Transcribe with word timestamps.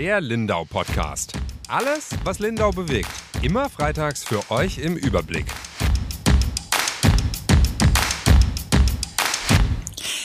Der 0.00 0.22
Lindau 0.22 0.64
Podcast. 0.64 1.34
Alles, 1.68 2.08
was 2.24 2.38
Lindau 2.38 2.70
bewegt. 2.70 3.10
Immer 3.42 3.68
freitags 3.68 4.24
für 4.24 4.50
euch 4.50 4.78
im 4.78 4.96
Überblick. 4.96 5.44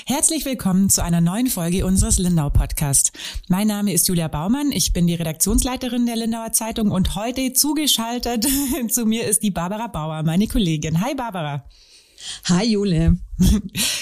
Herzlich 0.05 0.45
willkommen 0.45 0.89
zu 0.89 1.03
einer 1.03 1.19
neuen 1.19 1.47
Folge 1.47 1.85
unseres 1.85 2.19
Lindau 2.19 2.49
Podcast. 2.49 3.11
Mein 3.49 3.67
Name 3.67 3.91
ist 3.91 4.07
Julia 4.07 4.29
Baumann, 4.29 4.71
ich 4.71 4.93
bin 4.93 5.07
die 5.07 5.15
Redaktionsleiterin 5.15 6.05
der 6.05 6.15
Lindauer 6.15 6.53
Zeitung 6.53 6.91
und 6.91 7.15
heute 7.15 7.51
zugeschaltet 7.51 8.47
zu 8.87 9.05
mir 9.05 9.27
ist 9.27 9.43
die 9.43 9.51
Barbara 9.51 9.87
Bauer, 9.87 10.23
meine 10.23 10.47
Kollegin. 10.47 11.01
Hi 11.01 11.15
Barbara. 11.15 11.65
Hi 12.45 12.65
Jule. 12.65 13.17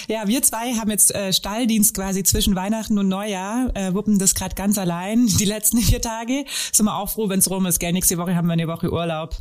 Ja, 0.10 0.28
wir 0.28 0.42
zwei 0.44 0.74
haben 0.74 0.92
jetzt 0.92 1.16
äh, 1.16 1.32
Stalldienst 1.32 1.96
quasi 1.96 2.24
zwischen 2.24 2.56
Weihnachten 2.56 2.98
und 2.98 3.08
Neujahr, 3.08 3.72
äh, 3.74 3.94
wuppen 3.94 4.20
das 4.20 4.36
gerade 4.36 4.54
ganz 4.54 4.78
allein 4.78 5.28
die 5.40 5.46
letzten 5.46 5.80
vier 5.80 6.02
Tage. 6.02 6.46
Sind 6.72 6.86
wir 6.86 6.96
auch 6.96 7.10
froh, 7.10 7.30
wenn 7.30 7.40
es 7.40 7.50
rum 7.50 7.66
ist, 7.66 7.80
gell? 7.80 7.94
Nächste 7.94 8.18
Woche 8.18 8.36
haben 8.36 8.48
wir 8.48 8.54
eine 8.54 8.68
Woche 8.68 8.92
Urlaub. 8.92 9.36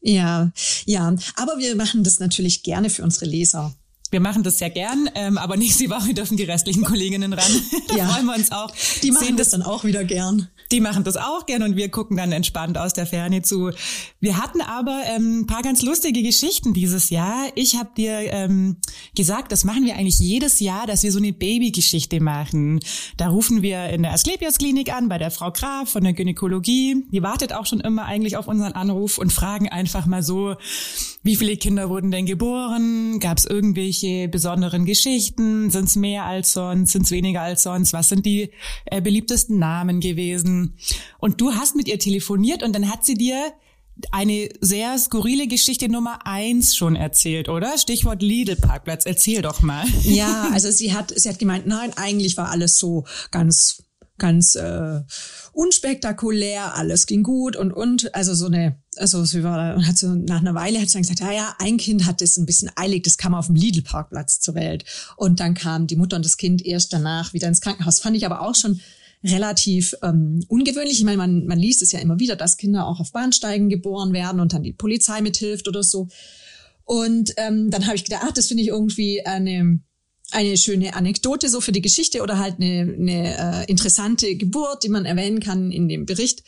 Ja, 0.00 0.50
ja, 0.86 1.14
aber 1.36 1.58
wir 1.58 1.76
machen 1.76 2.02
das 2.02 2.18
natürlich 2.18 2.62
gerne 2.62 2.88
für 2.88 3.02
unsere 3.02 3.26
Leser. 3.26 3.74
Wir 4.10 4.20
machen 4.20 4.42
das 4.42 4.58
sehr 4.58 4.70
gern, 4.70 5.08
ähm, 5.14 5.38
aber 5.38 5.56
nächste 5.56 5.88
Woche 5.88 6.14
dürfen 6.14 6.36
die 6.36 6.44
restlichen 6.44 6.84
Kolleginnen 6.84 7.32
ran. 7.32 7.52
da 7.88 7.96
ja, 7.96 8.08
freuen 8.08 8.26
wir 8.26 8.34
uns 8.34 8.50
auch. 8.50 8.72
Die 9.02 9.12
machen 9.12 9.36
das 9.36 9.50
dann 9.50 9.62
auch 9.62 9.84
wieder 9.84 10.04
gern. 10.04 10.48
Die 10.72 10.80
machen 10.80 11.04
das 11.04 11.16
auch 11.16 11.46
gern 11.46 11.62
und 11.62 11.76
wir 11.76 11.90
gucken 11.90 12.16
dann 12.16 12.32
entspannt 12.32 12.78
aus 12.78 12.92
der 12.92 13.06
Ferne 13.06 13.42
zu. 13.42 13.70
Wir 14.20 14.36
hatten 14.36 14.60
aber 14.60 15.02
ähm, 15.06 15.40
ein 15.40 15.46
paar 15.46 15.62
ganz 15.62 15.82
lustige 15.82 16.22
Geschichten 16.22 16.74
dieses 16.74 17.10
Jahr. 17.10 17.46
Ich 17.54 17.76
habe 17.76 17.90
dir 17.96 18.32
ähm, 18.32 18.76
gesagt, 19.16 19.52
das 19.52 19.64
machen 19.64 19.84
wir 19.84 19.96
eigentlich 19.96 20.18
jedes 20.18 20.60
Jahr, 20.60 20.86
dass 20.86 21.02
wir 21.02 21.12
so 21.12 21.18
eine 21.18 21.32
Babygeschichte 21.32 22.20
machen. 22.20 22.80
Da 23.16 23.28
rufen 23.28 23.62
wir 23.62 23.90
in 23.90 24.02
der 24.02 24.12
Asklepios 24.12 24.58
Klinik 24.58 24.92
an 24.92 25.08
bei 25.08 25.18
der 25.18 25.30
Frau 25.30 25.50
Graf 25.52 25.90
von 25.90 26.04
der 26.04 26.12
Gynäkologie. 26.12 27.04
Die 27.12 27.22
wartet 27.22 27.52
auch 27.52 27.66
schon 27.66 27.80
immer 27.80 28.06
eigentlich 28.06 28.36
auf 28.36 28.48
unseren 28.48 28.72
Anruf 28.72 29.18
und 29.18 29.32
fragen 29.32 29.68
einfach 29.68 30.06
mal 30.06 30.22
so, 30.22 30.56
wie 31.22 31.36
viele 31.36 31.56
Kinder 31.56 31.90
wurden 31.90 32.10
denn 32.10 32.24
geboren? 32.24 33.20
Gab 33.20 33.38
es 33.38 33.44
irgendwelche 33.44 34.28
besonderen 34.28 34.86
Geschichten? 34.86 35.70
Sind 35.70 35.84
es 35.84 35.96
mehr 35.96 36.24
als 36.24 36.52
sonst? 36.52 36.92
Sind 36.92 37.02
es 37.02 37.10
weniger 37.10 37.42
als 37.42 37.62
sonst? 37.62 37.92
Was 37.92 38.08
sind 38.08 38.24
die 38.24 38.50
äh, 38.86 39.02
beliebtesten 39.02 39.58
Namen 39.58 40.00
gewesen? 40.00 40.76
Und 41.18 41.40
du 41.40 41.52
hast 41.52 41.76
mit 41.76 41.88
ihr 41.88 41.98
telefoniert 41.98 42.62
und 42.62 42.74
dann 42.74 42.90
hat 42.90 43.04
sie 43.04 43.14
dir 43.14 43.52
eine 44.12 44.48
sehr 44.60 44.98
skurrile 44.98 45.46
Geschichte 45.46 45.88
Nummer 45.90 46.26
eins 46.26 46.74
schon 46.74 46.96
erzählt, 46.96 47.48
oder? 47.48 47.76
Stichwort 47.76 48.22
Lidl-Parkplatz. 48.22 49.04
Erzähl 49.04 49.42
doch 49.42 49.60
mal. 49.60 49.84
Ja, 50.02 50.48
also 50.52 50.70
sie 50.70 50.92
hat, 50.92 51.12
sie 51.14 51.28
hat 51.28 51.38
gemeint, 51.38 51.66
nein, 51.66 51.92
eigentlich 51.96 52.36
war 52.36 52.50
alles 52.50 52.78
so 52.78 53.04
ganz, 53.30 53.82
ganz 54.18 54.54
äh, 54.54 55.00
unspektakulär, 55.52 56.74
alles 56.74 57.06
ging 57.06 57.22
gut 57.22 57.56
und 57.56 57.72
und 57.72 58.14
also 58.14 58.34
so 58.34 58.46
eine, 58.46 58.79
also 59.00 59.24
sie 59.24 59.42
war 59.42 59.74
und 59.74 59.86
hat 59.86 59.98
so 59.98 60.14
nach 60.14 60.40
einer 60.40 60.54
Weile 60.54 60.80
hat 60.80 60.88
sie 60.88 60.94
dann 60.94 61.02
gesagt, 61.02 61.20
ja, 61.20 61.32
ja, 61.32 61.54
ein 61.58 61.78
Kind 61.78 62.06
hat 62.06 62.22
es 62.22 62.36
ein 62.36 62.46
bisschen 62.46 62.70
eilig, 62.76 63.02
das 63.02 63.16
kam 63.16 63.34
auf 63.34 63.46
dem 63.46 63.54
Lidl-Parkplatz 63.54 64.40
zur 64.40 64.54
Welt 64.54 64.84
und 65.16 65.40
dann 65.40 65.54
kam 65.54 65.86
die 65.86 65.96
Mutter 65.96 66.16
und 66.16 66.24
das 66.24 66.36
Kind 66.36 66.64
erst 66.64 66.92
danach 66.92 67.32
wieder 67.32 67.48
ins 67.48 67.60
Krankenhaus. 67.60 68.00
Fand 68.00 68.16
ich 68.16 68.26
aber 68.26 68.42
auch 68.42 68.54
schon 68.54 68.80
relativ 69.24 69.94
ähm, 70.02 70.44
ungewöhnlich. 70.48 70.98
Ich 70.98 71.04
meine, 71.04 71.18
man, 71.18 71.46
man 71.46 71.58
liest 71.58 71.82
es 71.82 71.92
ja 71.92 72.00
immer 72.00 72.18
wieder, 72.20 72.36
dass 72.36 72.56
Kinder 72.56 72.86
auch 72.86 73.00
auf 73.00 73.12
Bahnsteigen 73.12 73.68
geboren 73.68 74.12
werden 74.12 74.40
und 74.40 74.52
dann 74.52 74.62
die 74.62 74.72
Polizei 74.72 75.20
mithilft 75.20 75.68
oder 75.68 75.82
so. 75.82 76.08
Und 76.84 77.32
ähm, 77.36 77.70
dann 77.70 77.86
habe 77.86 77.96
ich 77.96 78.04
gedacht, 78.04 78.22
ach, 78.26 78.32
das 78.32 78.48
finde 78.48 78.62
ich 78.62 78.68
irgendwie 78.68 79.24
eine 79.24 79.80
eine 80.32 80.56
schöne 80.56 80.94
Anekdote 80.94 81.48
so 81.48 81.60
für 81.60 81.72
die 81.72 81.80
Geschichte 81.80 82.22
oder 82.22 82.38
halt 82.38 82.60
eine, 82.60 82.82
eine 82.82 83.64
äh, 83.64 83.70
interessante 83.70 84.36
Geburt, 84.36 84.84
die 84.84 84.88
man 84.88 85.04
erwähnen 85.04 85.40
kann 85.40 85.72
in 85.72 85.88
dem 85.88 86.06
Bericht. 86.06 86.44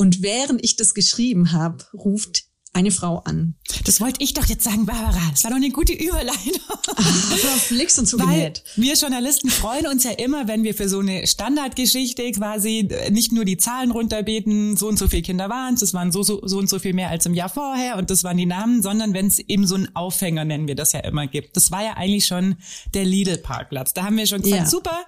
Und 0.00 0.22
während 0.22 0.64
ich 0.64 0.76
das 0.76 0.94
geschrieben 0.94 1.50
habe, 1.50 1.84
ruft 1.92 2.44
eine 2.78 2.90
Frau 2.92 3.18
an. 3.24 3.54
Das 3.84 4.00
wollte 4.00 4.22
ich 4.22 4.34
doch 4.34 4.46
jetzt 4.46 4.62
sagen, 4.62 4.86
Barbara. 4.86 5.20
Das 5.32 5.42
war 5.42 5.50
doch 5.50 5.56
eine 5.56 5.70
gute 5.70 5.92
Überleitung. 5.92 6.60
Flix 7.58 7.98
und 7.98 8.06
so 8.06 8.18
Weil 8.20 8.52
wir 8.76 8.94
Journalisten 8.94 9.50
freuen 9.50 9.86
uns 9.88 10.04
ja 10.04 10.12
immer, 10.12 10.46
wenn 10.46 10.62
wir 10.62 10.74
für 10.74 10.88
so 10.88 11.00
eine 11.00 11.26
Standardgeschichte 11.26 12.30
quasi 12.32 12.88
nicht 13.10 13.32
nur 13.32 13.44
die 13.44 13.56
Zahlen 13.56 13.90
runterbeten, 13.90 14.76
so 14.76 14.86
und 14.86 14.96
so 14.96 15.08
viele 15.08 15.22
Kinder 15.22 15.48
waren 15.48 15.74
es, 15.74 15.80
das 15.80 15.92
waren 15.92 16.12
so, 16.12 16.22
so, 16.22 16.40
so 16.46 16.58
und 16.58 16.68
so 16.68 16.78
viel 16.78 16.94
mehr 16.94 17.10
als 17.10 17.26
im 17.26 17.34
Jahr 17.34 17.48
vorher 17.48 17.96
und 17.96 18.10
das 18.10 18.22
waren 18.22 18.36
die 18.36 18.46
Namen, 18.46 18.80
sondern 18.80 19.12
wenn 19.12 19.26
es 19.26 19.40
eben 19.40 19.66
so 19.66 19.74
einen 19.74 19.94
Aufhänger, 19.96 20.44
nennen 20.44 20.68
wir 20.68 20.76
das 20.76 20.92
ja 20.92 21.00
immer, 21.00 21.26
gibt. 21.26 21.56
Das 21.56 21.72
war 21.72 21.82
ja 21.82 21.94
eigentlich 21.96 22.26
schon 22.26 22.56
der 22.94 23.04
Lidl-Parkplatz. 23.04 23.92
Da 23.92 24.04
haben 24.04 24.16
wir 24.16 24.26
schon 24.26 24.42
gesagt, 24.42 24.62
ja. 24.62 24.66
super, 24.66 25.00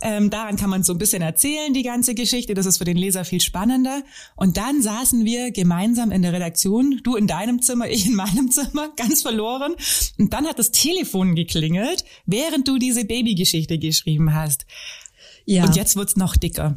ähm, 0.00 0.30
daran 0.30 0.56
kann 0.56 0.68
man 0.68 0.82
so 0.82 0.92
ein 0.92 0.98
bisschen 0.98 1.22
erzählen, 1.22 1.72
die 1.72 1.82
ganze 1.82 2.14
Geschichte. 2.14 2.54
Das 2.54 2.66
ist 2.66 2.78
für 2.78 2.84
den 2.84 2.96
Leser 2.96 3.24
viel 3.24 3.40
spannender. 3.40 4.02
Und 4.36 4.56
dann 4.56 4.82
saßen 4.82 5.24
wir 5.24 5.50
gemeinsam 5.50 6.10
in 6.10 6.22
der 6.22 6.32
Redaktion, 6.32 7.00
du 7.06 7.16
in 7.16 7.26
deinem 7.26 7.62
Zimmer, 7.62 7.88
ich 7.88 8.06
in 8.06 8.14
meinem 8.14 8.50
Zimmer, 8.50 8.88
ganz 8.96 9.22
verloren. 9.22 9.74
Und 10.18 10.32
dann 10.32 10.46
hat 10.46 10.58
das 10.58 10.70
Telefon 10.70 11.34
geklingelt, 11.34 12.04
während 12.26 12.68
du 12.68 12.78
diese 12.78 13.04
Babygeschichte 13.04 13.78
geschrieben 13.78 14.34
hast. 14.34 14.66
Ja. 15.46 15.64
Und 15.64 15.76
jetzt 15.76 15.96
wird's 15.96 16.16
noch 16.16 16.36
dicker 16.36 16.76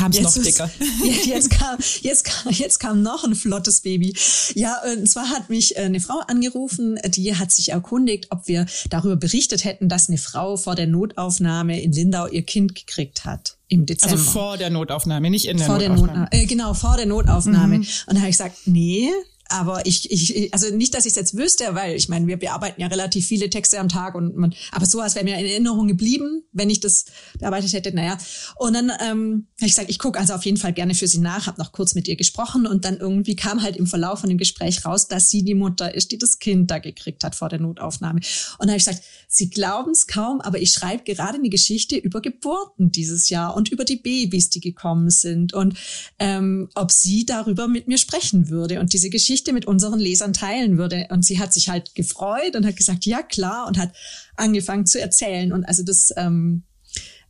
kam 0.00 0.12
es 0.12 0.20
noch 0.20 0.42
dicker. 0.42 0.70
Ist, 1.02 1.26
jetzt, 1.26 1.50
kam, 1.50 1.78
jetzt, 2.02 2.24
kam, 2.24 2.52
jetzt 2.52 2.78
kam 2.78 3.02
noch 3.02 3.24
ein 3.24 3.34
flottes 3.34 3.80
Baby. 3.82 4.14
Ja, 4.54 4.78
und 4.92 5.06
zwar 5.06 5.28
hat 5.30 5.50
mich 5.50 5.76
äh, 5.76 5.80
eine 5.80 6.00
Frau 6.00 6.20
angerufen, 6.26 6.98
die 7.06 7.36
hat 7.36 7.52
sich 7.52 7.70
erkundigt, 7.70 8.28
ob 8.30 8.48
wir 8.48 8.66
darüber 8.88 9.16
berichtet 9.16 9.64
hätten, 9.64 9.88
dass 9.88 10.08
eine 10.08 10.18
Frau 10.18 10.56
vor 10.56 10.74
der 10.74 10.86
Notaufnahme 10.86 11.80
in 11.80 11.92
Lindau 11.92 12.26
ihr 12.26 12.42
Kind 12.42 12.74
gekriegt 12.74 13.24
hat 13.24 13.58
im 13.68 13.86
Dezember. 13.86 14.16
Also 14.16 14.30
vor 14.30 14.56
der 14.56 14.70
Notaufnahme, 14.70 15.30
nicht 15.30 15.46
in 15.46 15.58
der 15.58 15.66
vor 15.66 15.78
Notaufnahme. 15.78 16.12
Der 16.12 16.18
Not, 16.18 16.28
äh, 16.32 16.46
genau, 16.46 16.74
vor 16.74 16.96
der 16.96 17.06
Notaufnahme. 17.06 17.78
Mhm. 17.78 17.86
Und 18.06 18.14
da 18.14 18.20
habe 18.20 18.30
ich 18.30 18.36
gesagt, 18.36 18.56
nee, 18.66 19.10
aber 19.50 19.84
ich, 19.86 20.10
ich, 20.10 20.52
also 20.54 20.74
nicht, 20.74 20.94
dass 20.94 21.04
ich 21.04 21.10
es 21.10 21.16
jetzt 21.16 21.36
wüsste, 21.36 21.74
weil 21.74 21.96
ich 21.96 22.08
meine, 22.08 22.26
wir 22.26 22.36
bearbeiten 22.36 22.80
ja 22.80 22.86
relativ 22.86 23.26
viele 23.26 23.50
Texte 23.50 23.78
am 23.78 23.88
Tag 23.88 24.14
und 24.14 24.36
man, 24.36 24.54
aber 24.72 24.86
sowas 24.86 25.14
wäre 25.14 25.24
mir 25.24 25.38
in 25.38 25.46
Erinnerung 25.46 25.88
geblieben, 25.88 26.42
wenn 26.52 26.70
ich 26.70 26.80
das 26.80 27.06
bearbeitet 27.38 27.72
hätte. 27.72 27.94
Naja. 27.94 28.16
Und 28.56 28.74
dann 28.74 28.92
ähm, 29.00 29.46
ich 29.58 29.68
gesagt, 29.68 29.90
ich 29.90 29.98
gucke 29.98 30.18
also 30.18 30.34
auf 30.34 30.44
jeden 30.44 30.56
Fall 30.56 30.72
gerne 30.72 30.94
für 30.94 31.06
sie 31.06 31.18
nach, 31.18 31.46
habe 31.46 31.60
noch 31.60 31.72
kurz 31.72 31.94
mit 31.94 32.08
ihr 32.08 32.16
gesprochen 32.16 32.66
und 32.66 32.84
dann 32.84 32.98
irgendwie 32.98 33.36
kam 33.36 33.62
halt 33.62 33.76
im 33.76 33.86
Verlauf 33.86 34.20
von 34.20 34.28
dem 34.28 34.38
Gespräch 34.38 34.84
raus, 34.84 35.08
dass 35.08 35.30
sie 35.30 35.44
die 35.44 35.54
Mutter 35.54 35.94
ist, 35.94 36.12
die 36.12 36.18
das 36.18 36.38
Kind 36.38 36.70
da 36.70 36.78
gekriegt 36.78 37.24
hat 37.24 37.34
vor 37.34 37.48
der 37.48 37.60
Notaufnahme. 37.60 38.20
Und 38.20 38.60
dann 38.60 38.70
habe 38.70 38.78
ich 38.78 38.84
gesagt, 38.84 39.04
sie 39.28 39.50
glauben 39.50 39.90
es 39.90 40.06
kaum, 40.06 40.40
aber 40.40 40.60
ich 40.60 40.72
schreibe 40.72 41.04
gerade 41.04 41.38
eine 41.38 41.48
Geschichte 41.48 41.96
über 41.96 42.20
Geburten 42.20 42.92
dieses 42.92 43.28
Jahr 43.28 43.56
und 43.56 43.70
über 43.70 43.84
die 43.84 43.96
Babys, 43.96 44.50
die 44.50 44.60
gekommen 44.60 45.10
sind 45.10 45.52
und 45.52 45.74
ähm, 46.18 46.68
ob 46.74 46.90
sie 46.92 47.26
darüber 47.26 47.68
mit 47.68 47.88
mir 47.88 47.98
sprechen 47.98 48.48
würde. 48.48 48.80
Und 48.80 48.92
diese 48.92 49.10
Geschichte 49.10 49.39
Geschichte 49.40 49.52
mit 49.54 49.66
unseren 49.66 49.98
Lesern 49.98 50.32
teilen 50.32 50.76
würde. 50.76 51.06
Und 51.10 51.24
sie 51.24 51.38
hat 51.38 51.54
sich 51.54 51.68
halt 51.68 51.94
gefreut 51.94 52.56
und 52.56 52.66
hat 52.66 52.76
gesagt, 52.76 53.06
ja 53.06 53.22
klar, 53.22 53.66
und 53.66 53.78
hat 53.78 53.90
angefangen 54.36 54.86
zu 54.86 55.00
erzählen. 55.00 55.52
Und 55.52 55.64
also 55.64 55.82
das 55.82 56.12
ähm, 56.16 56.62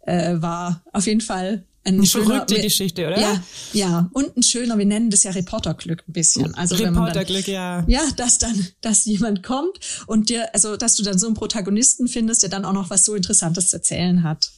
äh, 0.06 0.36
war 0.40 0.82
auf 0.92 1.06
jeden 1.06 1.20
Fall 1.20 1.64
ein 1.84 1.94
eine 1.94 2.06
schöner, 2.06 2.26
verrückte 2.26 2.60
Geschichte, 2.60 3.06
oder? 3.06 3.18
Ja, 3.18 3.42
ja, 3.72 4.10
und 4.12 4.36
ein 4.36 4.42
schöner, 4.42 4.76
wir 4.76 4.84
nennen 4.84 5.08
das 5.08 5.22
ja 5.22 5.30
Reporterglück 5.30 6.04
ein 6.06 6.12
bisschen. 6.12 6.54
Also 6.54 6.74
Reporterglück, 6.74 7.48
ja. 7.48 7.84
Ja, 7.86 8.02
dass 8.16 8.38
dann, 8.38 8.66
dass 8.82 9.06
jemand 9.06 9.42
kommt 9.42 9.78
und 10.06 10.28
dir, 10.28 10.52
also 10.52 10.76
dass 10.76 10.96
du 10.96 11.02
dann 11.02 11.18
so 11.18 11.26
einen 11.26 11.36
Protagonisten 11.36 12.06
findest, 12.08 12.42
der 12.42 12.50
dann 12.50 12.64
auch 12.64 12.74
noch 12.74 12.90
was 12.90 13.04
so 13.04 13.14
Interessantes 13.14 13.68
zu 13.68 13.76
erzählen 13.76 14.22
hat. 14.24 14.50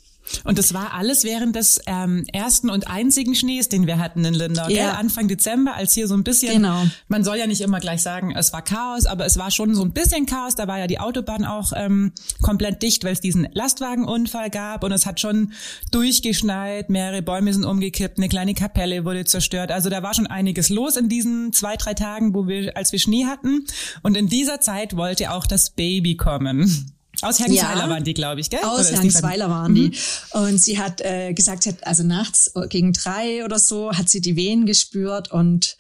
Und 0.44 0.58
das 0.58 0.74
war 0.74 0.94
alles 0.94 1.24
während 1.24 1.56
des 1.56 1.80
ähm, 1.86 2.24
ersten 2.32 2.70
und 2.70 2.88
einzigen 2.88 3.34
Schnees, 3.34 3.68
den 3.68 3.86
wir 3.86 3.98
hatten 3.98 4.24
in 4.24 4.34
Lindau. 4.34 4.68
Ja. 4.68 4.92
Anfang 4.92 5.28
Dezember, 5.28 5.74
als 5.74 5.92
hier 5.92 6.08
so 6.08 6.14
ein 6.14 6.24
bisschen, 6.24 6.54
genau. 6.54 6.84
man 7.08 7.24
soll 7.24 7.36
ja 7.36 7.46
nicht 7.46 7.60
immer 7.60 7.80
gleich 7.80 8.02
sagen, 8.02 8.34
es 8.36 8.52
war 8.52 8.62
Chaos, 8.62 9.06
aber 9.06 9.26
es 9.26 9.38
war 9.38 9.50
schon 9.50 9.74
so 9.74 9.82
ein 9.82 9.92
bisschen 9.92 10.26
Chaos. 10.26 10.54
Da 10.54 10.68
war 10.68 10.78
ja 10.78 10.86
die 10.86 11.00
Autobahn 11.00 11.44
auch 11.44 11.72
ähm, 11.74 12.12
komplett 12.40 12.82
dicht, 12.82 13.04
weil 13.04 13.12
es 13.12 13.20
diesen 13.20 13.48
Lastwagenunfall 13.52 14.50
gab 14.50 14.84
und 14.84 14.92
es 14.92 15.06
hat 15.06 15.20
schon 15.20 15.52
durchgeschneit, 15.90 16.90
mehrere 16.90 17.22
Bäume 17.22 17.52
sind 17.52 17.64
umgekippt, 17.64 18.18
eine 18.18 18.28
kleine 18.28 18.54
Kapelle 18.54 19.04
wurde 19.04 19.24
zerstört. 19.24 19.70
Also 19.70 19.90
da 19.90 20.02
war 20.02 20.14
schon 20.14 20.26
einiges 20.26 20.68
los 20.68 20.96
in 20.96 21.08
diesen 21.08 21.52
zwei, 21.52 21.76
drei 21.76 21.94
Tagen, 21.94 22.34
wo 22.34 22.46
wir, 22.46 22.76
als 22.76 22.92
wir 22.92 22.98
Schnee 22.98 23.26
hatten. 23.26 23.64
Und 24.02 24.16
in 24.16 24.28
dieser 24.28 24.60
Zeit 24.60 24.96
wollte 24.96 25.32
auch 25.32 25.46
das 25.46 25.70
Baby 25.70 26.16
kommen. 26.16 26.92
Aus 27.22 27.38
Hergensweiler 27.38 27.84
ja, 27.84 27.88
waren 27.88 28.04
die, 28.04 28.14
glaube 28.14 28.40
ich, 28.40 28.50
gell? 28.50 28.60
Aus 28.62 28.90
Hergensweiler 28.90 29.48
waren 29.48 29.74
die. 29.74 29.88
Mhm. 29.88 30.40
Und 30.40 30.58
sie 30.58 30.78
hat 30.78 31.00
äh, 31.00 31.32
gesagt, 31.32 31.66
hat, 31.66 31.86
also 31.86 32.02
nachts 32.02 32.52
gegen 32.68 32.92
drei 32.92 33.44
oder 33.44 33.58
so 33.58 33.92
hat 33.92 34.08
sie 34.08 34.20
die 34.20 34.36
Wehen 34.36 34.66
gespürt 34.66 35.30
und 35.30 35.76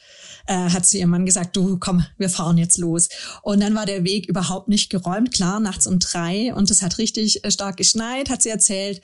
äh, 0.46 0.70
hat 0.70 0.86
zu 0.86 0.98
ihrem 0.98 1.10
Mann 1.10 1.26
gesagt, 1.26 1.56
du 1.56 1.78
komm, 1.78 2.04
wir 2.16 2.30
fahren 2.30 2.58
jetzt 2.58 2.78
los. 2.78 3.08
Und 3.42 3.60
dann 3.60 3.74
war 3.74 3.86
der 3.86 4.04
Weg 4.04 4.28
überhaupt 4.28 4.68
nicht 4.68 4.90
geräumt, 4.90 5.32
klar, 5.32 5.60
nachts 5.60 5.86
um 5.86 5.98
drei 5.98 6.54
und 6.54 6.70
es 6.70 6.82
hat 6.82 6.98
richtig 6.98 7.44
äh, 7.44 7.50
stark 7.50 7.76
geschneit, 7.76 8.30
hat 8.30 8.42
sie 8.42 8.50
erzählt. 8.50 9.02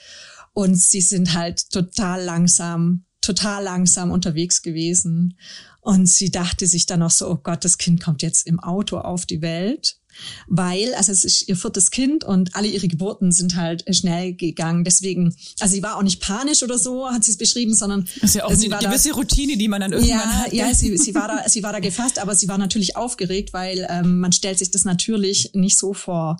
Und 0.52 0.76
sie 0.76 1.00
sind 1.00 1.34
halt 1.34 1.70
total 1.70 2.22
langsam, 2.24 3.04
total 3.20 3.62
langsam 3.64 4.10
unterwegs 4.10 4.62
gewesen. 4.62 5.38
Und 5.80 6.06
sie 6.06 6.30
dachte 6.30 6.66
sich 6.66 6.86
dann 6.86 7.02
auch 7.02 7.10
so, 7.10 7.30
oh 7.30 7.36
Gott, 7.36 7.64
das 7.64 7.78
Kind 7.78 8.02
kommt 8.02 8.22
jetzt 8.22 8.46
im 8.46 8.58
Auto 8.58 8.98
auf 8.98 9.24
die 9.24 9.40
Welt. 9.40 9.98
Weil, 10.46 10.94
also 10.94 11.12
es 11.12 11.24
ist 11.24 11.48
ihr 11.48 11.56
viertes 11.56 11.90
Kind 11.90 12.24
und 12.24 12.54
alle 12.54 12.68
ihre 12.68 12.88
Geburten 12.88 13.32
sind 13.32 13.56
halt 13.56 13.84
schnell 13.94 14.34
gegangen. 14.34 14.84
Deswegen, 14.84 15.34
also 15.60 15.74
sie 15.74 15.82
war 15.82 15.96
auch 15.96 16.02
nicht 16.02 16.20
panisch 16.20 16.62
oder 16.62 16.78
so, 16.78 17.08
hat 17.10 17.24
sie 17.24 17.32
es 17.32 17.38
beschrieben, 17.38 17.74
sondern 17.74 18.08
das 18.20 18.30
ist 18.30 18.36
ja 18.36 18.44
auch 18.44 18.54
sie 18.54 18.72
eine 18.72 18.84
gewisse 18.84 19.10
da, 19.10 19.14
Routine, 19.16 19.56
die 19.56 19.68
man 19.68 19.80
dann 19.80 19.92
irgendwann 19.92 20.18
ja, 20.18 20.24
hat. 20.24 20.52
Ja, 20.52 20.74
sie, 20.74 20.96
sie 20.96 21.14
war 21.14 21.28
da, 21.28 21.48
sie 21.48 21.62
war 21.62 21.72
da 21.72 21.80
gefasst, 21.80 22.18
aber 22.18 22.34
sie 22.34 22.48
war 22.48 22.58
natürlich 22.58 22.96
aufgeregt, 22.96 23.52
weil 23.52 23.86
ähm, 23.90 24.20
man 24.20 24.32
stellt 24.32 24.58
sich 24.58 24.70
das 24.70 24.84
natürlich 24.84 25.50
nicht 25.54 25.78
so 25.78 25.94
vor. 25.94 26.38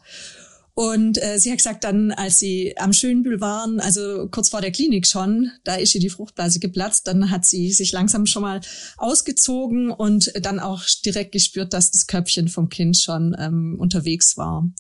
Und 0.79 1.21
äh, 1.21 1.41
sie 1.41 1.51
hat 1.51 1.59
gesagt, 1.59 1.83
dann, 1.83 2.13
als 2.13 2.39
sie 2.39 2.79
am 2.79 2.93
Schönbühl 2.93 3.41
waren, 3.41 3.81
also 3.81 4.29
kurz 4.31 4.49
vor 4.49 4.61
der 4.61 4.71
Klinik 4.71 5.09
schon, 5.09 5.51
da 5.65 5.75
ist 5.75 5.93
ihr 5.97 6.01
die 6.01 6.09
Fruchtblase 6.09 6.61
geplatzt, 6.61 7.09
dann 7.09 7.33
hat 7.33 7.45
sie 7.45 7.73
sich 7.73 7.91
langsam 7.91 8.27
schon 8.27 8.43
mal 8.43 8.61
ausgezogen 8.97 9.91
und 9.91 10.31
dann 10.41 10.61
auch 10.61 10.85
direkt 11.05 11.33
gespürt, 11.33 11.73
dass 11.73 11.91
das 11.91 12.07
Köpfchen 12.07 12.47
vom 12.47 12.69
Kind 12.69 12.97
schon 12.97 13.35
ähm, 13.41 13.75
unterwegs 13.81 14.37
war. 14.37 14.71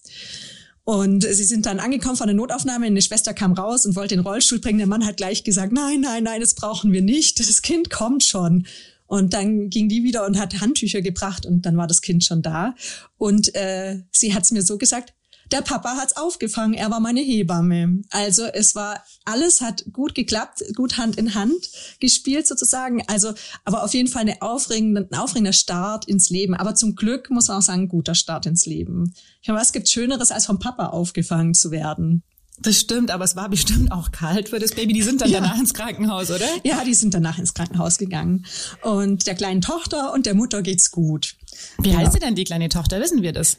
Und 0.85 1.25
sie 1.25 1.43
sind 1.43 1.67
dann 1.67 1.81
angekommen 1.81 2.17
von 2.17 2.29
der 2.29 2.37
Notaufnahme. 2.37 2.87
Eine 2.87 3.03
Schwester 3.03 3.35
kam 3.35 3.55
raus 3.55 3.85
und 3.85 3.97
wollte 3.97 4.15
den 4.15 4.25
Rollstuhl 4.25 4.61
bringen. 4.61 4.79
Der 4.79 4.87
Mann 4.87 5.05
hat 5.05 5.17
gleich 5.17 5.43
gesagt, 5.43 5.73
nein, 5.73 6.03
nein, 6.03 6.23
nein, 6.23 6.41
das 6.41 6.55
brauchen 6.55 6.93
wir 6.93 7.03
nicht. 7.03 7.41
Das 7.41 7.61
Kind 7.61 7.91
kommt 7.91 8.23
schon. 8.23 8.69
Und 9.09 9.35
dann 9.35 9.69
ging 9.69 9.89
die 9.89 10.05
wieder 10.05 10.27
und 10.27 10.39
hat 10.39 10.61
Handtücher 10.61 11.03
gebracht 11.03 11.45
und 11.45 11.67
dann 11.67 11.77
war 11.77 11.89
das 11.89 12.03
Kind 12.03 12.23
schon 12.23 12.43
da. 12.43 12.77
Und 13.17 13.53
äh, 13.57 14.03
sie 14.13 14.33
hat 14.33 14.45
es 14.45 14.53
mir 14.53 14.63
so 14.63 14.79
gesagt, 14.79 15.15
der 15.53 15.63
Papa 15.63 15.97
hat's 15.97 16.17
aufgefangen, 16.17 16.75
er 16.75 16.91
war 16.91 17.01
meine 17.01 17.21
Hebamme. 17.21 18.03
Also 18.11 18.45
es 18.45 18.75
war, 18.75 19.03
alles 19.25 19.61
hat 19.61 19.85
gut 19.93 20.15
geklappt, 20.15 20.63
gut 20.75 20.99
Hand 20.99 21.17
in 21.17 21.35
Hand 21.35 21.71
gespielt 22.01 22.47
sozusagen. 22.47 23.03
Also, 23.07 23.33
aber 23.65 23.85
auf 23.85 23.95
jeden 23.95 24.09
Fall 24.09 24.23
eine 24.23 24.43
aufregende, 24.43 25.09
ein 25.11 25.19
aufregender 25.19 25.53
Start 25.53 26.07
ins 26.07 26.31
Leben. 26.31 26.55
Aber 26.55 26.75
zum 26.75 26.95
Glück 26.95 27.31
muss 27.31 27.49
man 27.49 27.59
auch 27.59 27.63
sagen, 27.63 27.89
guter 27.89 28.15
Start 28.15 28.47
ins 28.47 28.67
Leben. 28.67 29.15
Ich 29.41 29.49
meine, 29.49 29.61
was 29.61 29.73
gibt 29.73 29.89
Schöneres, 29.89 30.31
als 30.31 30.47
vom 30.47 30.59
Papa 30.59 30.87
aufgefangen 30.89 31.55
zu 31.55 31.71
werden? 31.71 32.23
Das 32.61 32.77
stimmt, 32.77 33.11
aber 33.11 33.25
es 33.25 33.37
war 33.37 33.49
bestimmt 33.49 33.93
auch 33.93 34.11
kalt 34.11 34.49
für 34.49 34.59
das 34.59 34.73
Baby. 34.73 34.93
Die 34.93 35.03
sind 35.03 35.21
dann 35.21 35.31
ja. 35.31 35.41
danach 35.41 35.59
ins 35.59 35.75
Krankenhaus, 35.75 36.31
oder? 36.31 36.47
Ja, 36.65 36.83
die 36.85 36.95
sind 36.95 37.15
danach 37.15 37.39
ins 37.39 37.55
Krankenhaus 37.55 37.99
gegangen. 37.99 38.47
Und 38.83 39.27
der 39.27 39.35
kleinen 39.35 39.61
Tochter 39.61 40.13
und 40.13 40.27
der 40.27 40.35
Mutter 40.35 40.63
geht's 40.63 40.91
gut. 40.91 41.37
Wie 41.81 41.91
ja. 41.91 41.99
heißt 41.99 42.13
sie 42.13 42.19
denn, 42.19 42.35
die 42.35 42.45
kleine 42.45 42.69
Tochter? 42.69 43.01
Wissen 43.01 43.23
wir 43.23 43.33
das? 43.33 43.59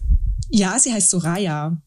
Ja, 0.49 0.77
sie 0.79 0.93
heißt 0.93 1.09
Soraya. 1.09 1.77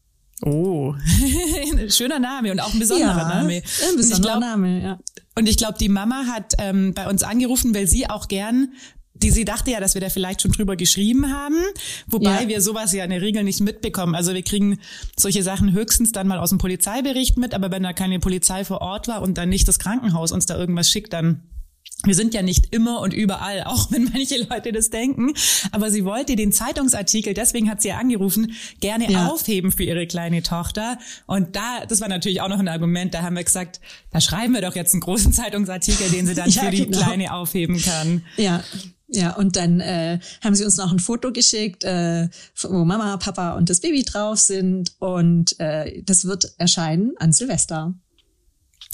Oh, 0.41 0.93
schöner 1.89 2.19
Name 2.19 2.51
und 2.51 2.59
auch 2.59 2.73
ein 2.73 2.79
besonderer 2.79 3.17
ja, 3.17 3.27
Name. 3.27 3.61
Ein 3.89 3.95
besonderer 3.95 4.31
glaub, 4.31 4.39
Name, 4.39 4.83
ja. 4.83 4.99
Und 5.35 5.47
ich 5.47 5.57
glaube, 5.57 5.77
die 5.79 5.89
Mama 5.89 6.25
hat 6.27 6.53
ähm, 6.57 6.93
bei 6.93 7.07
uns 7.09 7.23
angerufen, 7.23 7.73
weil 7.73 7.87
sie 7.87 8.09
auch 8.09 8.27
gern 8.27 8.73
die 9.15 9.29
sie 9.29 9.45
dachte 9.45 9.71
ja, 9.71 9.79
dass 9.79 9.93
wir 9.93 10.01
da 10.01 10.09
vielleicht 10.09 10.41
schon 10.41 10.51
drüber 10.51 10.75
geschrieben 10.75 11.31
haben, 11.31 11.55
wobei 12.07 12.43
ja. 12.43 12.47
wir 12.47 12.61
sowas 12.61 12.93
ja 12.93 13.03
in 13.03 13.11
der 13.11 13.21
Regel 13.21 13.43
nicht 13.43 13.61
mitbekommen. 13.61 14.15
Also 14.15 14.33
wir 14.33 14.41
kriegen 14.43 14.79
solche 15.17 15.43
Sachen 15.43 15.71
höchstens 15.71 16.11
dann 16.11 16.27
mal 16.27 16.39
aus 16.39 16.49
dem 16.49 16.57
Polizeibericht 16.57 17.37
mit, 17.37 17.53
aber 17.53 17.71
wenn 17.71 17.83
da 17.83 17.93
keine 17.93 18.19
Polizei 18.19 18.65
vor 18.65 18.81
Ort 18.81 19.07
war 19.07 19.21
und 19.21 19.37
dann 19.37 19.49
nicht 19.49 19.67
das 19.67 19.79
Krankenhaus 19.79 20.31
uns 20.31 20.45
da 20.45 20.57
irgendwas 20.57 20.89
schickt, 20.89 21.13
dann 21.13 21.43
wir 22.05 22.15
sind 22.15 22.33
ja 22.33 22.41
nicht 22.41 22.73
immer 22.73 22.99
und 22.99 23.13
überall, 23.13 23.63
auch 23.65 23.91
wenn 23.91 24.05
manche 24.05 24.37
Leute 24.37 24.71
das 24.71 24.89
denken. 24.89 25.33
Aber 25.71 25.89
sie 25.89 26.05
wollte 26.05 26.35
den 26.35 26.51
Zeitungsartikel, 26.51 27.33
deswegen 27.33 27.69
hat 27.69 27.81
sie 27.81 27.89
ja 27.89 27.97
angerufen, 27.97 28.53
gerne 28.79 29.11
ja. 29.11 29.27
aufheben 29.27 29.71
für 29.71 29.83
ihre 29.83 30.05
kleine 30.05 30.43
Tochter. 30.43 30.99
Und 31.25 31.55
da, 31.55 31.85
das 31.87 32.01
war 32.01 32.09
natürlich 32.09 32.41
auch 32.41 32.49
noch 32.49 32.59
ein 32.59 32.67
Argument, 32.67 33.13
da 33.13 33.21
haben 33.21 33.35
wir 33.35 33.43
gesagt, 33.43 33.79
da 34.11 34.21
schreiben 34.21 34.53
wir 34.53 34.61
doch 34.61 34.75
jetzt 34.75 34.93
einen 34.93 35.01
großen 35.01 35.31
Zeitungsartikel, 35.33 36.09
den 36.09 36.27
sie 36.27 36.35
dann 36.35 36.49
ja, 36.49 36.63
für 36.63 36.71
die 36.71 36.85
genau. 36.85 36.99
Kleine 36.99 37.33
aufheben 37.33 37.81
kann. 37.81 38.23
Ja. 38.37 38.63
Ja, 39.15 39.35
und 39.35 39.55
dann 39.57 39.79
äh, 39.79 40.17
haben 40.43 40.55
sie 40.55 40.65
uns 40.65 40.77
noch 40.77 40.91
ein 40.91 40.97
Foto 40.97 41.31
geschickt, 41.31 41.83
äh, 41.83 42.29
wo 42.59 42.83
Mama, 42.83 43.17
Papa 43.17 43.51
und 43.51 43.69
das 43.69 43.79
Baby 43.79 44.01
drauf 44.01 44.39
sind. 44.39 44.93
Und 44.97 45.59
äh, 45.59 46.01
das 46.03 46.25
wird 46.25 46.51
erscheinen 46.57 47.13
an 47.17 47.31
Silvester. 47.31 47.93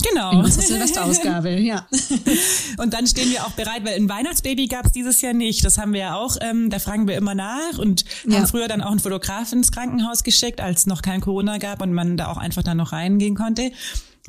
Genau. 0.08 0.32
In 0.32 0.40
unserer 0.40 0.64
Silvesterausgabe, 0.64 1.60
ja. 1.60 1.88
Und 2.78 2.94
dann 2.94 3.06
stehen 3.08 3.30
wir 3.32 3.46
auch 3.46 3.52
bereit, 3.52 3.84
weil 3.84 3.96
ein 3.96 4.08
Weihnachtsbaby 4.08 4.68
gab 4.68 4.86
es 4.86 4.92
dieses 4.92 5.22
Jahr 5.22 5.34
nicht. 5.34 5.66
Das 5.66 5.78
haben 5.78 5.94
wir 5.94 6.00
ja 6.00 6.16
auch, 6.16 6.38
ähm, 6.42 6.70
da 6.70 6.80
fragen 6.80 7.08
wir 7.08 7.18
immer 7.18 7.36
nach 7.36 7.78
und 7.78 8.06
ja. 8.26 8.38
haben 8.38 8.48
früher 8.48 8.68
dann 8.68 8.82
auch 8.82 8.92
einen 8.92 9.00
Fotografen 9.00 9.60
ins 9.60 9.72
Krankenhaus 9.72 10.24
geschickt, 10.24 10.62
als 10.62 10.86
noch 10.86 11.02
kein 11.02 11.22
Corona 11.22 11.58
gab 11.58 11.82
und 11.82 11.94
man 11.94 12.18
da 12.18 12.32
auch 12.32 12.38
einfach 12.38 12.64
dann 12.64 12.78
noch 12.78 12.92
reingehen 12.92 13.36
konnte. 13.36 13.72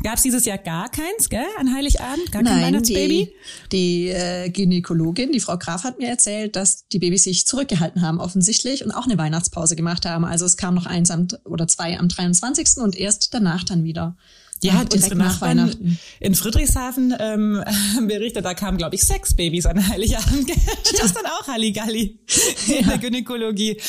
Gab 0.02 0.14
es 0.14 0.22
dieses 0.22 0.46
Jahr 0.46 0.56
gar 0.56 0.88
keins, 0.90 1.28
gell, 1.28 1.44
an 1.58 1.75
Heiligabend? 1.75 2.32
Gar 2.32 2.43
kein 2.43 2.55
Nein, 2.55 2.62
Weihnachtsbaby? 2.62 3.34
Die, 3.70 3.72
die 3.72 4.08
äh, 4.08 4.49
Gynäkologin, 4.49 5.31
die 5.31 5.40
Frau 5.40 5.58
Graf, 5.58 5.84
hat 5.84 5.99
mir 5.99 6.08
erzählt, 6.08 6.56
dass 6.56 6.87
die 6.88 6.99
Babys 6.99 7.25
sich 7.25 7.46
zurückgehalten 7.46 8.00
haben, 8.00 8.19
offensichtlich, 8.19 8.82
und 8.82 8.93
auch 8.93 9.05
eine 9.05 9.19
Weihnachtspause 9.19 9.76
gemacht 9.76 10.06
haben. 10.06 10.25
Also 10.25 10.46
es 10.46 10.56
kam 10.56 10.75
noch 10.75 10.87
eins 10.87 11.11
am, 11.11 11.28
oder 11.44 11.69
zwei 11.69 11.99
am 11.99 12.08
23. 12.08 12.78
und 12.78 12.96
erst 12.96 13.34
danach 13.34 13.62
dann 13.64 13.84
wieder. 13.84 14.17
Ja, 14.62 14.85
unsere 14.93 15.17
Nachbarn 15.17 15.99
in 16.21 16.35
Friedrichshafen 16.35 17.15
ähm, 17.19 17.65
berichtet, 18.07 18.45
da 18.45 18.53
kamen, 18.53 18.77
glaube 18.77 18.95
ich, 18.95 19.05
sechs 19.05 19.35
Babys 19.35 19.65
an 19.65 19.89
Heiligabend. 19.89 20.51
das 20.93 21.03
ist 21.03 21.17
dann 21.17 21.25
auch 21.27 21.47
Halligalli 21.47 22.19
in 22.67 22.87
der 22.87 22.99
Gynäkologie. 22.99 23.81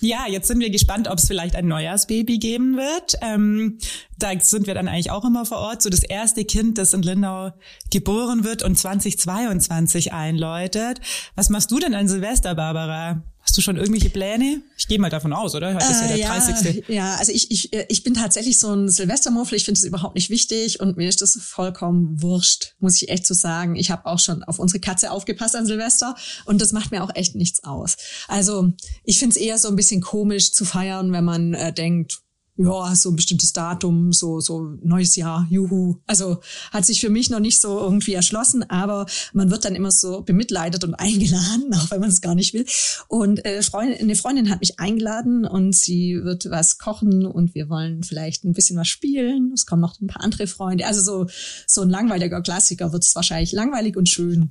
Ja, 0.00 0.26
jetzt 0.28 0.48
sind 0.48 0.60
wir 0.60 0.70
gespannt, 0.70 1.08
ob 1.08 1.18
es 1.18 1.26
vielleicht 1.26 1.56
ein 1.56 1.66
Neujahrsbaby 1.66 2.38
geben 2.38 2.76
wird. 2.76 3.14
Ähm, 3.22 3.78
da 4.18 4.38
sind 4.38 4.66
wir 4.66 4.74
dann 4.74 4.86
eigentlich 4.86 5.10
auch 5.10 5.24
immer 5.24 5.46
vor 5.46 5.58
Ort. 5.58 5.80
So 5.80 5.88
das 5.88 6.02
erste 6.02 6.44
Kind, 6.44 6.76
das 6.76 6.92
in 6.92 7.02
Lindau 7.02 7.52
geboren 7.90 8.44
wird 8.44 8.62
und 8.62 8.78
2022 8.78 10.12
einläutet. 10.12 11.00
Was 11.36 11.48
machst 11.48 11.70
du 11.70 11.78
denn 11.78 11.94
an 11.94 12.06
Silvester, 12.06 12.54
Barbara? 12.54 13.22
Hast 13.48 13.56
du 13.56 13.62
schon 13.62 13.78
irgendwelche 13.78 14.10
Pläne? 14.10 14.60
Ich 14.76 14.88
gehe 14.88 14.98
mal 14.98 15.08
davon 15.08 15.32
aus, 15.32 15.54
oder? 15.54 15.72
Heute 15.72 15.86
ist 15.86 16.02
ja 16.02 16.08
der 16.08 16.18
äh, 16.18 16.22
30. 16.22 16.84
Ja, 16.88 17.14
also 17.14 17.32
ich, 17.32 17.50
ich, 17.50 17.72
äh, 17.72 17.86
ich 17.88 18.02
bin 18.02 18.12
tatsächlich 18.12 18.58
so 18.58 18.74
ein 18.74 18.90
Silvestermuffel. 18.90 19.56
Ich 19.56 19.64
finde 19.64 19.80
das 19.80 19.86
überhaupt 19.86 20.16
nicht 20.16 20.28
wichtig 20.28 20.80
und 20.80 20.98
mir 20.98 21.08
ist 21.08 21.22
das 21.22 21.34
vollkommen 21.40 22.20
wurscht, 22.20 22.74
muss 22.78 23.00
ich 23.00 23.08
echt 23.08 23.26
so 23.26 23.32
sagen. 23.32 23.74
Ich 23.76 23.90
habe 23.90 24.04
auch 24.04 24.18
schon 24.18 24.44
auf 24.44 24.58
unsere 24.58 24.80
Katze 24.80 25.10
aufgepasst 25.10 25.56
an 25.56 25.64
Silvester 25.64 26.14
und 26.44 26.60
das 26.60 26.72
macht 26.72 26.90
mir 26.90 27.02
auch 27.02 27.14
echt 27.14 27.36
nichts 27.36 27.64
aus. 27.64 27.96
Also 28.28 28.70
ich 29.04 29.18
finde 29.18 29.34
es 29.34 29.40
eher 29.40 29.56
so 29.56 29.68
ein 29.68 29.76
bisschen 29.76 30.02
komisch 30.02 30.52
zu 30.52 30.66
feiern, 30.66 31.10
wenn 31.12 31.24
man 31.24 31.54
äh, 31.54 31.72
denkt, 31.72 32.18
ja, 32.58 32.94
so 32.96 33.10
ein 33.10 33.16
bestimmtes 33.16 33.52
Datum, 33.52 34.12
so, 34.12 34.40
so 34.40 34.76
neues 34.82 35.14
Jahr, 35.14 35.46
juhu. 35.48 35.96
Also 36.06 36.40
hat 36.72 36.84
sich 36.84 37.00
für 37.00 37.08
mich 37.08 37.30
noch 37.30 37.38
nicht 37.38 37.60
so 37.60 37.78
irgendwie 37.78 38.14
erschlossen, 38.14 38.68
aber 38.68 39.06
man 39.32 39.50
wird 39.50 39.64
dann 39.64 39.76
immer 39.76 39.92
so 39.92 40.22
bemitleidet 40.22 40.82
und 40.82 40.94
eingeladen, 40.98 41.72
auch 41.74 41.90
wenn 41.90 42.00
man 42.00 42.10
es 42.10 42.20
gar 42.20 42.34
nicht 42.34 42.54
will. 42.54 42.66
Und 43.06 43.44
äh, 43.44 43.62
Freundin, 43.62 44.00
eine 44.00 44.16
Freundin 44.16 44.50
hat 44.50 44.60
mich 44.60 44.80
eingeladen 44.80 45.44
und 45.44 45.74
sie 45.74 46.18
wird 46.22 46.50
was 46.50 46.78
kochen 46.78 47.24
und 47.26 47.54
wir 47.54 47.68
wollen 47.68 48.02
vielleicht 48.02 48.44
ein 48.44 48.52
bisschen 48.52 48.76
was 48.76 48.88
spielen. 48.88 49.52
Es 49.54 49.64
kommen 49.64 49.82
noch 49.82 50.00
ein 50.00 50.08
paar 50.08 50.24
andere 50.24 50.48
Freunde. 50.48 50.86
Also 50.86 51.00
so, 51.00 51.26
so 51.66 51.82
ein 51.82 51.90
langweiliger 51.90 52.42
Klassiker 52.42 52.92
wird 52.92 53.04
es 53.04 53.14
wahrscheinlich 53.14 53.52
langweilig 53.52 53.96
und 53.96 54.08
schön. 54.08 54.50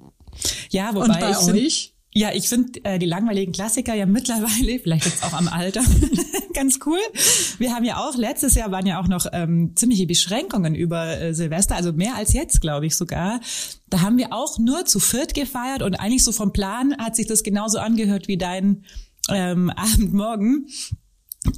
Ja, 0.70 0.94
wobei 0.94 1.06
und 1.06 1.20
bei 1.20 1.38
euch? 1.38 1.97
Ja, 2.18 2.32
ich 2.34 2.50
finde 2.50 2.84
äh, 2.84 2.98
die 2.98 3.06
langweiligen 3.06 3.52
Klassiker 3.52 3.94
ja 3.94 4.08
mittlerweile, 4.08 4.80
vielleicht 4.84 5.06
jetzt 5.06 5.24
auch 5.24 5.34
am 5.34 5.48
Alter, 5.48 5.84
ganz 6.56 6.80
cool. 6.88 6.98
Wir 7.60 7.76
haben 7.76 7.86
ja 7.86 7.98
auch, 7.98 8.18
letztes 8.18 8.56
Jahr 8.56 8.72
waren 8.72 8.88
ja 8.88 9.00
auch 9.00 9.08
noch 9.08 9.28
ähm, 9.34 9.74
ziemliche 9.76 10.08
Beschränkungen 10.08 10.74
über 10.74 11.22
äh, 11.22 11.36
Silvester, 11.36 11.76
also 11.76 11.94
mehr 11.94 12.16
als 12.16 12.34
jetzt, 12.34 12.60
glaube 12.60 12.88
ich 12.88 12.96
sogar. 12.96 13.40
Da 13.92 14.02
haben 14.02 14.18
wir 14.18 14.34
auch 14.34 14.58
nur 14.58 14.86
zu 14.86 15.00
viert 15.00 15.36
gefeiert 15.36 15.84
und 15.84 15.94
eigentlich 16.00 16.24
so 16.24 16.32
vom 16.32 16.54
Plan 16.54 16.98
hat 16.98 17.16
sich 17.16 17.28
das 17.28 17.44
genauso 17.44 17.78
angehört 17.78 18.28
wie 18.28 18.38
dein 18.38 18.84
ähm, 19.30 19.70
Abend 19.76 20.12
morgen. 20.12 20.66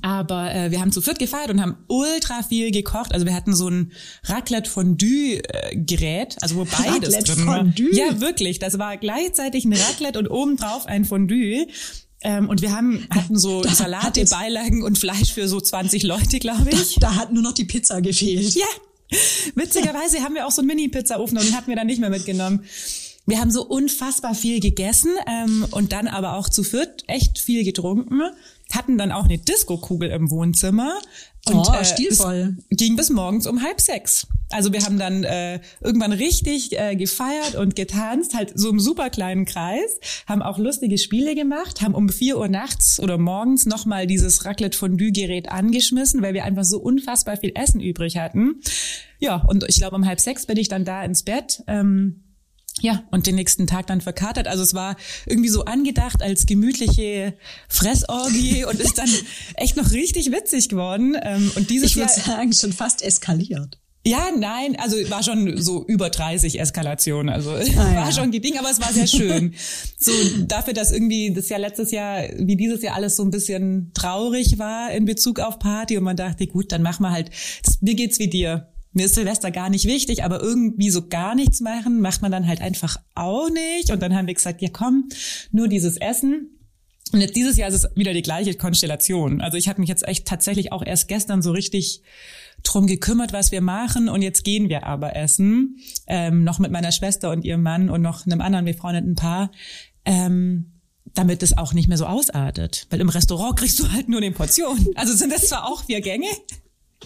Aber 0.01 0.53
äh, 0.53 0.71
wir 0.71 0.81
haben 0.81 0.91
zu 0.91 1.01
viert 1.01 1.19
gefeiert 1.19 1.49
und 1.49 1.61
haben 1.61 1.77
ultra 1.87 2.43
viel 2.43 2.71
gekocht. 2.71 3.13
Also 3.13 3.25
wir 3.25 3.33
hatten 3.33 3.55
so 3.55 3.69
ein 3.69 3.93
Raclette-Fondue-Gerät, 4.25 6.35
also 6.41 6.55
wo 6.55 6.65
beides 6.65 7.13
Raclette 7.13 7.35
drin 7.35 7.47
war. 7.47 7.59
Fondue. 7.59 7.95
Ja, 7.95 8.19
wirklich. 8.21 8.59
Das 8.59 8.79
war 8.79 8.97
gleichzeitig 8.97 9.65
ein 9.65 9.73
Raclette 9.73 10.19
und 10.19 10.27
obendrauf 10.27 10.85
ein 10.85 11.05
Fondue. 11.05 11.67
Ähm, 12.21 12.49
und 12.49 12.61
wir 12.61 12.75
haben 12.75 13.07
hatten 13.09 13.37
so 13.37 13.61
da 13.61 13.73
Salate, 13.73 14.25
Beilagen 14.25 14.83
und 14.83 14.97
Fleisch 14.97 15.33
für 15.33 15.47
so 15.47 15.61
20 15.61 16.03
Leute, 16.03 16.39
glaube 16.39 16.69
ich. 16.71 16.95
Da, 16.95 17.09
da 17.09 17.15
hat 17.15 17.31
nur 17.31 17.43
noch 17.43 17.53
die 17.53 17.65
Pizza 17.65 18.01
gefehlt. 18.01 18.55
Ja. 18.55 18.65
Witzigerweise 19.55 20.21
haben 20.21 20.35
wir 20.35 20.45
auch 20.45 20.51
so 20.51 20.61
einen 20.61 20.67
Mini-Pizza-Ofen 20.67 21.37
und 21.37 21.47
den 21.47 21.55
hatten 21.55 21.67
wir 21.67 21.75
dann 21.75 21.87
nicht 21.87 21.99
mehr 21.99 22.09
mitgenommen. 22.09 22.65
Wir 23.25 23.39
haben 23.39 23.51
so 23.51 23.63
unfassbar 23.63 24.33
viel 24.33 24.59
gegessen 24.59 25.11
ähm, 25.27 25.65
und 25.71 25.93
dann 25.93 26.07
aber 26.07 26.33
auch 26.33 26.49
zu 26.49 26.63
viert 26.63 27.03
echt 27.07 27.39
viel 27.39 27.63
getrunken 27.63 28.21
hatten 28.71 28.97
dann 28.97 29.11
auch 29.11 29.25
eine 29.25 29.37
Disco-Kugel 29.37 30.09
im 30.09 30.29
Wohnzimmer. 30.29 30.93
Und, 31.47 31.55
oh, 31.55 31.73
äh, 31.73 31.85
stilvoll. 31.85 32.57
ging 32.69 32.95
bis 32.95 33.09
morgens 33.09 33.47
um 33.47 33.63
halb 33.63 33.79
sechs. 33.81 34.27
Also 34.51 34.73
wir 34.73 34.83
haben 34.83 34.97
dann 34.97 35.23
äh, 35.23 35.59
irgendwann 35.79 36.11
richtig 36.11 36.77
äh, 36.77 36.95
gefeiert 36.95 37.55
und 37.55 37.75
getanzt, 37.75 38.33
halt 38.33 38.51
so 38.55 38.69
im 38.69 38.79
super 38.79 39.09
kleinen 39.09 39.45
Kreis, 39.45 39.99
haben 40.27 40.41
auch 40.41 40.57
lustige 40.57 40.97
Spiele 40.97 41.35
gemacht, 41.35 41.81
haben 41.81 41.93
um 41.93 42.09
vier 42.09 42.37
Uhr 42.37 42.47
nachts 42.47 42.99
oder 42.99 43.17
morgens 43.17 43.65
nochmal 43.67 44.07
dieses 44.07 44.45
Raclette-Fondue-Gerät 44.45 45.49
angeschmissen, 45.49 46.21
weil 46.21 46.33
wir 46.33 46.45
einfach 46.45 46.65
so 46.65 46.79
unfassbar 46.79 47.37
viel 47.37 47.51
Essen 47.55 47.79
übrig 47.79 48.17
hatten. 48.17 48.59
Ja, 49.19 49.43
und 49.47 49.65
ich 49.67 49.77
glaube 49.77 49.95
um 49.95 50.05
halb 50.05 50.19
sechs 50.19 50.45
bin 50.45 50.57
ich 50.57 50.67
dann 50.67 50.83
da 50.83 51.03
ins 51.03 51.23
Bett. 51.23 51.63
Ähm, 51.67 52.23
ja, 52.81 53.03
und 53.11 53.27
den 53.27 53.35
nächsten 53.35 53.67
Tag 53.67 53.87
dann 53.87 54.01
verkatert. 54.01 54.47
Also 54.47 54.63
es 54.63 54.73
war 54.73 54.95
irgendwie 55.25 55.49
so 55.49 55.65
angedacht 55.65 56.21
als 56.21 56.45
gemütliche 56.45 57.33
Fressorgie 57.67 58.65
und 58.69 58.79
ist 58.79 58.97
dann 58.97 59.09
echt 59.55 59.77
noch 59.77 59.91
richtig 59.91 60.31
witzig 60.31 60.69
geworden. 60.69 61.15
Ähm, 61.21 61.51
und 61.55 61.69
dieses 61.69 61.91
ich 61.91 61.95
würde 61.95 62.11
sagen, 62.11 62.53
schon 62.53 62.73
fast 62.73 63.01
eskaliert. 63.01 63.79
Ja, 64.05 64.29
nein, 64.35 64.77
also 64.79 64.95
war 65.09 65.23
schon 65.23 65.61
so 65.61 65.85
über 65.85 66.09
30 66.09 66.59
Eskalation, 66.59 67.27
also 67.27 67.51
ah, 67.51 67.59
war 67.75 67.93
ja. 67.93 68.11
schon 68.11 68.31
geding, 68.31 68.57
aber 68.57 68.71
es 68.71 68.79
war 68.79 68.93
sehr 68.93 69.07
schön. 69.07 69.53
so 69.97 70.11
dafür, 70.47 70.73
dass 70.73 70.93
irgendwie 70.93 71.33
das 71.33 71.49
Jahr 71.49 71.59
letztes 71.59 71.91
Jahr 71.91 72.23
wie 72.37 72.55
dieses 72.55 72.81
Jahr 72.81 72.95
alles 72.95 73.17
so 73.17 73.23
ein 73.23 73.29
bisschen 73.29 73.91
traurig 73.93 74.57
war 74.57 74.91
in 74.91 75.03
Bezug 75.03 75.41
auf 75.41 75.59
Party 75.59 75.97
und 75.97 76.05
man 76.05 76.15
dachte, 76.15 76.47
gut, 76.47 76.71
dann 76.71 76.81
machen 76.81 77.03
wir 77.03 77.11
halt, 77.11 77.29
mir 77.81 77.95
geht's 77.95 78.19
wie 78.19 78.29
dir 78.29 78.69
mir 78.91 79.05
ist 79.05 79.15
Silvester 79.15 79.51
gar 79.51 79.69
nicht 79.69 79.85
wichtig, 79.85 80.23
aber 80.23 80.41
irgendwie 80.41 80.89
so 80.89 81.07
gar 81.07 81.35
nichts 81.35 81.61
machen, 81.61 82.01
macht 82.01 82.21
man 82.21 82.31
dann 82.31 82.47
halt 82.47 82.61
einfach 82.61 82.97
auch 83.15 83.49
nicht. 83.49 83.91
Und 83.91 84.01
dann 84.01 84.15
haben 84.15 84.27
wir 84.27 84.33
gesagt, 84.33 84.61
ja 84.61 84.69
komm, 84.71 85.09
nur 85.51 85.67
dieses 85.67 85.97
Essen. 85.97 86.59
Und 87.11 87.21
jetzt 87.21 87.35
dieses 87.35 87.57
Jahr 87.57 87.69
ist 87.69 87.75
es 87.75 87.95
wieder 87.95 88.13
die 88.13 88.21
gleiche 88.21 88.53
Konstellation. 88.53 89.41
Also 89.41 89.57
ich 89.57 89.67
habe 89.67 89.79
mich 89.79 89.89
jetzt 89.89 90.07
echt 90.07 90.27
tatsächlich 90.27 90.71
auch 90.71 90.85
erst 90.85 91.07
gestern 91.07 91.41
so 91.41 91.51
richtig 91.51 92.03
drum 92.63 92.87
gekümmert, 92.87 93.33
was 93.33 93.51
wir 93.51 93.61
machen. 93.61 94.09
Und 94.09 94.21
jetzt 94.21 94.43
gehen 94.43 94.69
wir 94.69 94.85
aber 94.85 95.15
essen. 95.15 95.77
Ähm, 96.07 96.43
noch 96.43 96.59
mit 96.59 96.71
meiner 96.71 96.91
Schwester 96.91 97.31
und 97.31 97.45
ihrem 97.45 97.63
Mann 97.63 97.89
und 97.89 98.01
noch 98.01 98.25
einem 98.25 98.41
anderen 98.41 98.65
befreundeten 98.65 99.15
Paar. 99.15 99.51
Ähm, 100.05 100.73
damit 101.15 101.41
es 101.41 101.57
auch 101.57 101.73
nicht 101.73 101.87
mehr 101.87 101.97
so 101.97 102.05
ausartet. 102.05 102.85
Weil 102.89 103.01
im 103.01 103.09
Restaurant 103.09 103.57
kriegst 103.57 103.79
du 103.79 103.91
halt 103.91 104.09
nur 104.09 104.21
eine 104.21 104.31
Portion. 104.31 104.87
Also 104.95 105.15
sind 105.15 105.31
das 105.31 105.47
zwar 105.47 105.67
auch 105.67 105.83
vier 105.83 106.01
Gänge, 106.01 106.27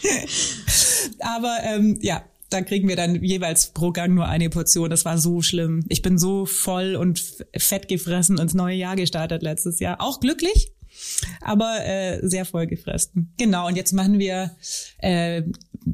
Aber 1.19 1.57
ähm, 1.63 1.99
ja, 2.01 2.23
da 2.53 2.61
kriegen 2.61 2.87
wir 2.87 2.95
dann 2.95 3.23
jeweils 3.23 3.71
pro 3.71 3.91
Gang 3.91 4.13
nur 4.13 4.27
eine 4.27 4.49
Portion. 4.49 4.89
Das 4.89 5.05
war 5.05 5.17
so 5.17 5.41
schlimm. 5.41 5.83
Ich 5.89 6.01
bin 6.01 6.17
so 6.17 6.45
voll 6.45 6.95
und 6.95 7.21
fett 7.57 7.87
gefressen 7.87 8.37
ins 8.37 8.53
neue 8.53 8.75
Jahr 8.75 8.95
gestartet 8.95 9.41
letztes 9.41 9.79
Jahr. 9.79 9.99
Auch 9.99 10.19
glücklich, 10.19 10.71
aber 11.41 11.83
äh, 11.85 12.19
sehr 12.27 12.45
voll 12.45 12.67
gefressen. 12.67 13.33
Genau, 13.37 13.67
und 13.67 13.75
jetzt 13.75 13.93
machen 13.93 14.19
wir 14.19 14.55
äh, 14.99 15.43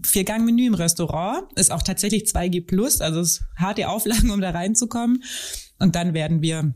Vier-Gang-Menü 0.03 0.67
im 0.67 0.73
Restaurant. 0.73 1.47
Ist 1.55 1.71
auch 1.71 1.81
tatsächlich 1.81 2.23
2G 2.23 2.65
plus, 2.65 3.01
also 3.01 3.21
ist 3.21 3.43
harte 3.55 3.87
Auflagen, 3.87 4.29
um 4.29 4.41
da 4.41 4.51
reinzukommen. 4.51 5.23
Und 5.79 5.95
dann 5.95 6.13
werden 6.13 6.41
wir 6.41 6.73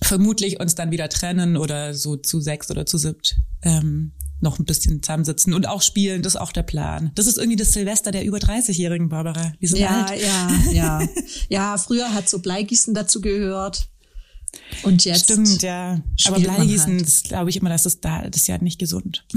vermutlich 0.00 0.60
uns 0.60 0.76
dann 0.76 0.92
wieder 0.92 1.08
trennen 1.08 1.56
oder 1.56 1.92
so 1.92 2.16
zu 2.16 2.40
sechs 2.40 2.70
oder 2.70 2.86
zu 2.86 2.98
siebt 2.98 3.36
ähm, 3.62 4.12
noch 4.40 4.58
ein 4.58 4.64
bisschen 4.64 5.02
zusammensitzen 5.02 5.52
und 5.52 5.66
auch 5.66 5.82
spielen, 5.82 6.22
das 6.22 6.34
ist 6.34 6.40
auch 6.40 6.52
der 6.52 6.62
Plan. 6.62 7.10
Das 7.14 7.26
ist 7.26 7.38
irgendwie 7.38 7.56
das 7.56 7.72
Silvester 7.72 8.10
der 8.10 8.24
über 8.24 8.38
30-Jährigen, 8.38 9.08
Barbara. 9.08 9.52
Die 9.60 9.66
sind 9.66 9.78
ja, 9.78 10.06
alt. 10.06 10.22
ja, 10.22 10.50
ja. 10.72 11.08
Ja, 11.48 11.78
früher 11.78 12.12
hat 12.12 12.28
so 12.28 12.38
Bleigießen 12.38 12.94
dazu 12.94 13.20
gehört. 13.20 13.88
Und 14.82 15.04
jetzt. 15.04 15.24
Stimmt, 15.24 15.62
ja. 15.62 16.00
Aber 16.26 16.38
Bleigießen, 16.38 16.94
halt. 16.94 17.06
das 17.06 17.22
glaube 17.24 17.50
ich 17.50 17.56
immer, 17.56 17.70
dass 17.70 17.82
das 17.82 18.00
da, 18.00 18.28
das 18.28 18.42
ist 18.42 18.46
ja 18.48 18.58
nicht 18.58 18.78
gesund. 18.78 19.24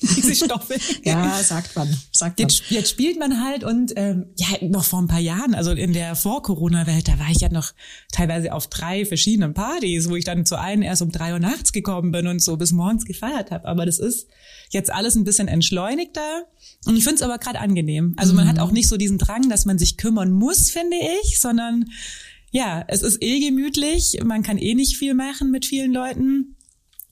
Diese 0.16 0.34
Stoffe. 0.34 0.76
ja, 1.04 1.42
sagt 1.42 1.76
man. 1.76 1.88
Sagt 2.12 2.38
man. 2.38 2.48
Jetzt, 2.48 2.70
jetzt 2.70 2.90
spielt 2.90 3.18
man 3.18 3.44
halt 3.44 3.64
und 3.64 3.92
ähm, 3.96 4.26
ja, 4.36 4.46
noch 4.62 4.84
vor 4.84 5.00
ein 5.00 5.08
paar 5.08 5.20
Jahren, 5.20 5.54
also 5.54 5.70
in 5.72 5.92
der 5.92 6.16
Vor-Corona-Welt, 6.16 7.08
da 7.08 7.18
war 7.18 7.30
ich 7.30 7.40
ja 7.40 7.48
noch 7.48 7.72
teilweise 8.12 8.52
auf 8.52 8.68
drei 8.68 9.04
verschiedenen 9.04 9.54
Partys, 9.54 10.08
wo 10.08 10.16
ich 10.16 10.24
dann 10.24 10.46
zu 10.46 10.58
einen 10.58 10.82
erst 10.82 11.02
um 11.02 11.12
drei 11.12 11.32
Uhr 11.32 11.38
nachts 11.38 11.72
gekommen 11.72 12.12
bin 12.12 12.26
und 12.26 12.42
so 12.42 12.56
bis 12.56 12.72
morgens 12.72 13.04
gefeiert 13.04 13.50
habe. 13.50 13.66
Aber 13.66 13.86
das 13.86 13.98
ist 13.98 14.26
jetzt 14.70 14.92
alles 14.92 15.14
ein 15.14 15.24
bisschen 15.24 15.48
entschleunigter. 15.48 16.46
Und 16.86 16.96
ich 16.96 17.04
finde 17.04 17.16
es 17.16 17.22
aber 17.22 17.38
gerade 17.38 17.60
angenehm. 17.60 18.14
Also 18.16 18.34
man 18.34 18.44
mhm. 18.44 18.50
hat 18.50 18.58
auch 18.58 18.72
nicht 18.72 18.88
so 18.88 18.96
diesen 18.96 19.18
Drang, 19.18 19.48
dass 19.48 19.64
man 19.64 19.78
sich 19.78 19.96
kümmern 19.96 20.30
muss, 20.30 20.70
finde 20.70 20.96
ich, 21.22 21.40
sondern 21.40 21.86
ja, 22.50 22.84
es 22.86 23.02
ist 23.02 23.22
eh 23.22 23.40
gemütlich. 23.40 24.20
Man 24.24 24.42
kann 24.42 24.58
eh 24.58 24.74
nicht 24.74 24.96
viel 24.96 25.14
machen 25.14 25.50
mit 25.50 25.64
vielen 25.66 25.92
Leuten. 25.92 26.53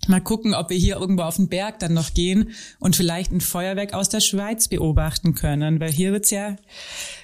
Mal 0.09 0.21
gucken, 0.21 0.55
ob 0.55 0.71
wir 0.71 0.77
hier 0.77 0.97
irgendwo 0.97 1.23
auf 1.23 1.37
den 1.37 1.49
Berg 1.49 1.79
dann 1.79 1.95
noch 1.95 2.13
gehen 2.13 2.51
und 2.81 2.97
vielleicht 2.97 3.31
ein 3.31 3.41
Feuerwerk 3.41 3.95
aus 3.95 4.09
der 4.09 4.21
Schweiz 4.21 4.67
beobachten 4.67 5.35
können, 5.35 5.79
weil 5.79 5.93
hier 5.93 6.13
wird's 6.13 6.31
ja 6.31 6.57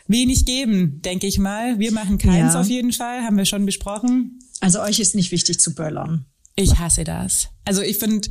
wenig 0.06 0.44
geben, 0.44 1.02
denke 1.02 1.26
ich 1.26 1.38
mal. 1.38 1.80
Wir 1.80 1.92
machen 1.92 2.18
keins 2.18 2.54
ja. 2.54 2.60
auf 2.60 2.68
jeden 2.68 2.92
Fall, 2.92 3.22
haben 3.22 3.36
wir 3.36 3.46
schon 3.46 3.66
besprochen. 3.66 4.38
Also 4.60 4.80
euch 4.80 5.00
ist 5.00 5.16
nicht 5.16 5.32
wichtig 5.32 5.58
zu 5.58 5.74
böllern. 5.74 6.26
Ich 6.54 6.78
hasse 6.78 7.04
das. 7.04 7.48
Also 7.64 7.82
ich 7.82 7.98
finde, 7.98 8.28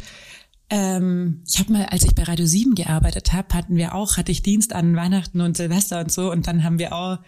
ähm, 0.69 1.43
ich 1.47 1.59
habe 1.59 1.73
mal, 1.73 1.85
als 1.85 2.03
ich 2.03 2.15
bei 2.15 2.23
Radio 2.23 2.45
7 2.45 2.75
gearbeitet 2.75 3.33
habe, 3.33 3.53
hatten 3.53 3.75
wir 3.75 3.95
auch, 3.95 4.17
hatte 4.17 4.31
ich 4.31 4.43
Dienst 4.43 4.73
an 4.73 4.95
Weihnachten 4.95 5.41
und 5.41 5.57
Silvester 5.57 5.99
und 5.99 6.11
so 6.11 6.31
und 6.31 6.47
dann 6.47 6.63
haben 6.63 6.79
wir 6.79 6.93
auch 6.93 7.19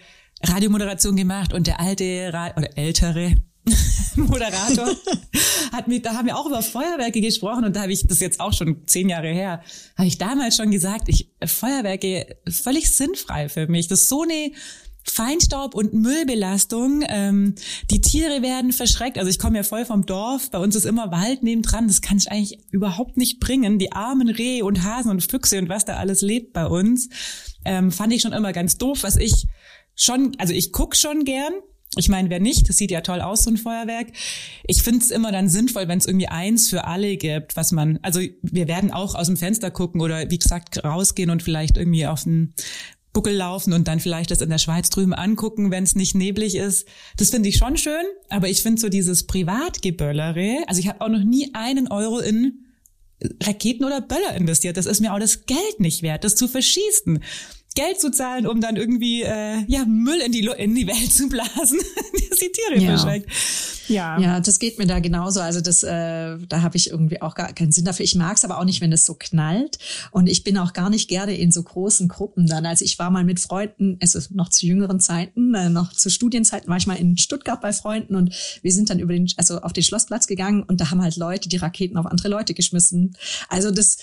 Radiomoderation 0.41 1.15
gemacht 1.15 1.53
und 1.53 1.67
der 1.67 1.79
alte 1.79 2.31
Ra 2.33 2.53
oder 2.55 2.77
ältere 2.77 3.35
Moderator 4.15 4.95
hat 5.71 5.87
mich, 5.87 6.01
da 6.01 6.13
haben 6.13 6.27
wir 6.27 6.37
auch 6.37 6.45
über 6.45 6.61
Feuerwerke 6.61 7.21
gesprochen 7.21 7.65
und 7.65 7.75
da 7.75 7.83
habe 7.83 7.91
ich 7.91 8.05
das 8.05 8.19
jetzt 8.19 8.39
auch 8.39 8.53
schon 8.53 8.87
zehn 8.87 9.09
Jahre 9.09 9.29
her, 9.29 9.61
habe 9.97 10.07
ich 10.07 10.17
damals 10.17 10.55
schon 10.55 10.71
gesagt, 10.71 11.09
ich 11.09 11.31
Feuerwerke 11.45 12.37
völlig 12.49 12.89
sinnfrei 12.91 13.49
für 13.49 13.67
mich. 13.67 13.87
Das 13.87 14.01
ist 14.01 14.09
so 14.09 14.23
eine 14.23 14.51
Feinstaub 15.03 15.75
und 15.75 15.93
Müllbelastung. 15.93 17.03
Ähm, 17.07 17.55
die 17.89 18.01
Tiere 18.01 18.41
werden 18.41 18.71
verschreckt. 18.71 19.17
Also 19.17 19.29
ich 19.29 19.39
komme 19.39 19.57
ja 19.57 19.63
voll 19.63 19.85
vom 19.85 20.05
Dorf. 20.05 20.51
Bei 20.51 20.59
uns 20.59 20.75
ist 20.75 20.85
immer 20.85 21.11
Wald 21.11 21.43
nebendran. 21.43 21.87
Das 21.87 22.01
kann 22.01 22.17
ich 22.17 22.31
eigentlich 22.31 22.59
überhaupt 22.71 23.17
nicht 23.17 23.39
bringen. 23.39 23.79
Die 23.79 23.91
armen 23.91 24.29
Rehe 24.29 24.63
und 24.63 24.83
Hasen 24.83 25.11
und 25.11 25.23
Füchse 25.23 25.57
und 25.59 25.69
was 25.69 25.85
da 25.85 25.95
alles 25.95 26.21
lebt 26.21 26.53
bei 26.53 26.65
uns, 26.65 27.09
ähm, 27.65 27.91
fand 27.91 28.13
ich 28.13 28.21
schon 28.21 28.33
immer 28.33 28.53
ganz 28.53 28.77
doof. 28.77 29.03
Was 29.03 29.15
ich 29.15 29.47
schon, 29.95 30.35
also 30.37 30.53
ich 30.53 30.71
guck 30.71 30.95
schon 30.95 31.25
gern. 31.25 31.53
Ich 31.95 32.07
meine, 32.07 32.29
wer 32.29 32.39
nicht, 32.39 32.69
das 32.69 32.77
sieht 32.77 32.91
ja 32.91 33.01
toll 33.01 33.19
aus, 33.19 33.43
so 33.43 33.49
ein 33.49 33.57
Feuerwerk. 33.57 34.07
Ich 34.67 34.83
finde 34.83 35.03
es 35.03 35.09
immer 35.09 35.31
dann 35.31 35.49
sinnvoll, 35.49 35.87
wenn 35.87 35.97
es 35.97 36.05
irgendwie 36.05 36.27
eins 36.27 36.69
für 36.69 36.85
alle 36.85 37.17
gibt, 37.17 37.55
was 37.55 37.71
man, 37.71 37.97
also 38.03 38.19
wir 38.43 38.67
werden 38.67 38.91
auch 38.91 39.15
aus 39.15 39.27
dem 39.27 39.37
Fenster 39.37 39.71
gucken 39.71 39.99
oder 40.01 40.29
wie 40.29 40.37
gesagt 40.37 40.83
rausgehen 40.83 41.31
und 41.31 41.41
vielleicht 41.41 41.77
irgendwie 41.77 42.05
auf 42.05 42.23
den 42.23 42.53
Buckel 43.11 43.33
laufen 43.33 43.73
und 43.73 43.87
dann 43.87 43.99
vielleicht 43.99 44.29
das 44.29 44.41
in 44.41 44.49
der 44.49 44.59
Schweiz 44.59 44.91
drüben 44.91 45.15
angucken, 45.15 45.71
wenn 45.71 45.83
es 45.83 45.95
nicht 45.95 46.13
neblig 46.13 46.55
ist. 46.55 46.87
Das 47.17 47.31
finde 47.31 47.49
ich 47.49 47.57
schon 47.57 47.75
schön, 47.75 48.05
aber 48.29 48.49
ich 48.49 48.61
finde 48.61 48.79
so 48.79 48.87
dieses 48.89 49.25
Privatgeböllere, 49.25 50.63
also 50.67 50.79
ich 50.79 50.87
habe 50.87 51.01
auch 51.01 51.09
noch 51.09 51.23
nie 51.23 51.49
einen 51.55 51.87
Euro 51.87 52.19
in 52.19 52.65
Raketen 53.43 53.83
oder 53.83 54.01
Böller 54.01 54.35
investiert. 54.35 54.77
Das 54.77 54.85
ist 54.85 55.01
mir 55.01 55.13
auch 55.13 55.19
das 55.19 55.45
Geld 55.45 55.79
nicht 55.79 56.03
wert, 56.03 56.23
das 56.23 56.35
zu 56.35 56.47
verschießen. 56.47 57.21
Geld 57.79 57.99
zu 58.01 58.11
zahlen, 58.11 58.45
um 58.45 58.59
dann 58.59 58.75
irgendwie 58.75 59.23
äh, 59.23 59.63
ja 59.67 59.85
Müll 59.85 60.19
in 60.19 60.33
die 60.33 60.45
in 60.57 60.75
die 60.75 60.85
Welt 60.85 61.13
zu 61.13 61.29
blasen, 61.29 61.79
dass 62.29 62.39
die 62.39 62.51
Tiere 62.51 62.81
ja. 62.81 62.89
verschreckt. 62.89 63.29
Ja. 63.87 64.19
ja, 64.19 64.39
das 64.39 64.59
geht 64.59 64.77
mir 64.77 64.85
da 64.85 64.99
genauso. 64.99 65.39
Also 65.39 65.61
das, 65.61 65.81
äh, 65.83 66.37
da 66.47 66.61
habe 66.61 66.77
ich 66.77 66.91
irgendwie 66.91 67.21
auch 67.21 67.35
gar 67.35 67.51
keinen 67.53 67.71
Sinn 67.71 67.85
dafür. 67.85 68.03
Ich 68.03 68.15
mag 68.15 68.37
es 68.37 68.45
aber 68.45 68.59
auch 68.59 68.65
nicht, 68.65 68.81
wenn 68.81 68.91
es 68.91 69.05
so 69.05 69.15
knallt. 69.17 69.79
Und 70.11 70.27
ich 70.27 70.43
bin 70.43 70.57
auch 70.57 70.73
gar 70.73 70.89
nicht 70.89 71.07
gerne 71.07 71.35
in 71.35 71.51
so 71.51 71.63
großen 71.63 72.07
Gruppen 72.07 72.45
dann. 72.45 72.65
Also 72.65 72.85
ich 72.85 72.99
war 72.99 73.09
mal 73.09 73.23
mit 73.23 73.39
Freunden, 73.39 73.97
es 73.99 74.13
ist 74.13 74.31
noch 74.31 74.49
zu 74.49 74.67
jüngeren 74.67 74.99
Zeiten, 74.99 75.55
äh, 75.55 75.69
noch 75.69 75.93
zu 75.93 76.09
Studienzeiten 76.09 76.69
war 76.69 76.77
ich 76.77 76.85
mal 76.85 76.97
in 76.97 77.17
Stuttgart 77.17 77.61
bei 77.61 77.73
Freunden 77.73 78.15
und 78.15 78.35
wir 78.61 78.71
sind 78.71 78.89
dann 78.89 78.99
über 78.99 79.13
den, 79.13 79.27
also 79.37 79.61
auf 79.61 79.73
den 79.73 79.83
Schlossplatz 79.83 80.27
gegangen 80.27 80.63
und 80.63 80.81
da 80.81 80.91
haben 80.91 81.01
halt 81.01 81.15
Leute 81.17 81.49
die 81.49 81.57
Raketen 81.57 81.97
auf 81.97 82.05
andere 82.05 82.27
Leute 82.27 82.53
geschmissen. 82.53 83.15
Also 83.47 83.71
das 83.71 83.97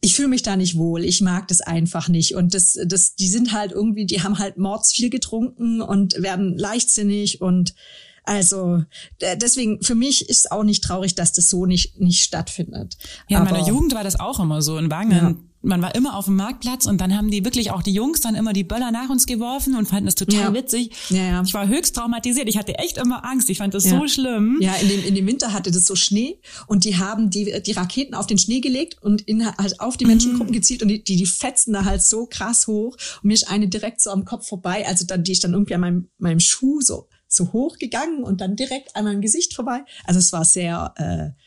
ich 0.00 0.14
fühle 0.14 0.28
mich 0.28 0.42
da 0.42 0.56
nicht 0.56 0.76
wohl. 0.76 1.04
Ich 1.04 1.20
mag 1.20 1.48
das 1.48 1.60
einfach 1.60 2.08
nicht. 2.08 2.34
Und 2.34 2.54
das, 2.54 2.78
das, 2.86 3.14
die 3.16 3.28
sind 3.28 3.52
halt 3.52 3.72
irgendwie, 3.72 4.06
die 4.06 4.22
haben 4.22 4.38
halt 4.38 4.56
mords 4.56 4.92
viel 4.92 5.10
getrunken 5.10 5.82
und 5.82 6.20
werden 6.22 6.56
leichtsinnig 6.56 7.40
und 7.40 7.74
also 8.24 8.84
deswegen 9.20 9.82
für 9.82 9.94
mich 9.94 10.28
ist 10.28 10.52
auch 10.52 10.62
nicht 10.62 10.84
traurig, 10.84 11.14
dass 11.14 11.32
das 11.32 11.48
so 11.48 11.66
nicht 11.66 11.98
nicht 11.98 12.22
stattfindet. 12.22 12.96
Ja, 13.28 13.38
in 13.38 13.44
meiner 13.44 13.66
Jugend 13.66 13.94
war 13.94 14.04
das 14.04 14.20
auch 14.20 14.38
immer 14.40 14.62
so 14.62 14.76
in 14.78 14.90
Wangen. 14.90 15.10
Ja 15.10 15.49
man 15.62 15.82
war 15.82 15.94
immer 15.94 16.16
auf 16.16 16.24
dem 16.24 16.36
Marktplatz 16.36 16.86
und 16.86 17.00
dann 17.00 17.16
haben 17.16 17.30
die 17.30 17.44
wirklich 17.44 17.70
auch 17.70 17.82
die 17.82 17.92
Jungs 17.92 18.20
dann 18.20 18.34
immer 18.34 18.52
die 18.52 18.64
Böller 18.64 18.90
nach 18.90 19.10
uns 19.10 19.26
geworfen 19.26 19.76
und 19.76 19.86
fanden 19.86 20.06
das 20.06 20.14
total 20.14 20.40
ja. 20.40 20.54
witzig. 20.54 20.90
Ja, 21.10 21.22
ja. 21.22 21.42
Ich 21.42 21.52
war 21.52 21.68
höchst 21.68 21.94
traumatisiert. 21.96 22.48
Ich 22.48 22.56
hatte 22.56 22.78
echt 22.78 22.96
immer 22.96 23.24
Angst. 23.24 23.50
Ich 23.50 23.58
fand 23.58 23.74
das 23.74 23.84
so 23.84 24.06
schlimm. 24.08 24.58
Ja, 24.60 24.74
in 24.76 24.88
dem, 24.88 25.04
in 25.04 25.14
dem 25.14 25.26
Winter 25.26 25.52
hatte 25.52 25.70
das 25.70 25.84
so 25.84 25.94
Schnee 25.96 26.38
und 26.66 26.84
die 26.84 26.96
haben 26.96 27.30
die, 27.30 27.62
die 27.62 27.72
Raketen 27.72 28.14
auf 28.14 28.26
den 28.26 28.38
Schnee 28.38 28.60
gelegt 28.60 29.02
und 29.02 29.22
in, 29.22 29.46
halt 29.46 29.80
auf 29.80 29.96
die 29.96 30.06
Menschengruppen 30.06 30.48
mhm. 30.50 30.56
gezielt 30.56 30.82
und 30.82 30.88
die, 30.88 31.04
die, 31.04 31.16
die 31.16 31.26
fetzen 31.26 31.72
da 31.72 31.84
halt 31.84 32.02
so 32.02 32.26
krass 32.26 32.66
hoch 32.66 32.96
und 33.22 33.28
mir 33.28 33.34
ist 33.34 33.48
eine 33.48 33.68
direkt 33.68 34.00
so 34.00 34.10
am 34.10 34.24
Kopf 34.24 34.48
vorbei. 34.48 34.86
Also 34.86 35.04
dann, 35.04 35.24
die 35.24 35.32
ist 35.32 35.44
dann 35.44 35.52
irgendwie 35.52 35.74
an 35.74 35.80
meinem, 35.80 36.08
meinem 36.18 36.40
Schuh 36.40 36.80
so, 36.80 37.08
so 37.28 37.52
hoch 37.52 37.76
gegangen 37.78 38.24
und 38.24 38.40
dann 38.40 38.56
direkt 38.56 38.96
an 38.96 39.04
meinem 39.04 39.20
Gesicht 39.20 39.54
vorbei. 39.54 39.84
Also 40.04 40.18
es 40.20 40.32
war 40.32 40.44
sehr, 40.44 40.94
äh, 40.96 41.40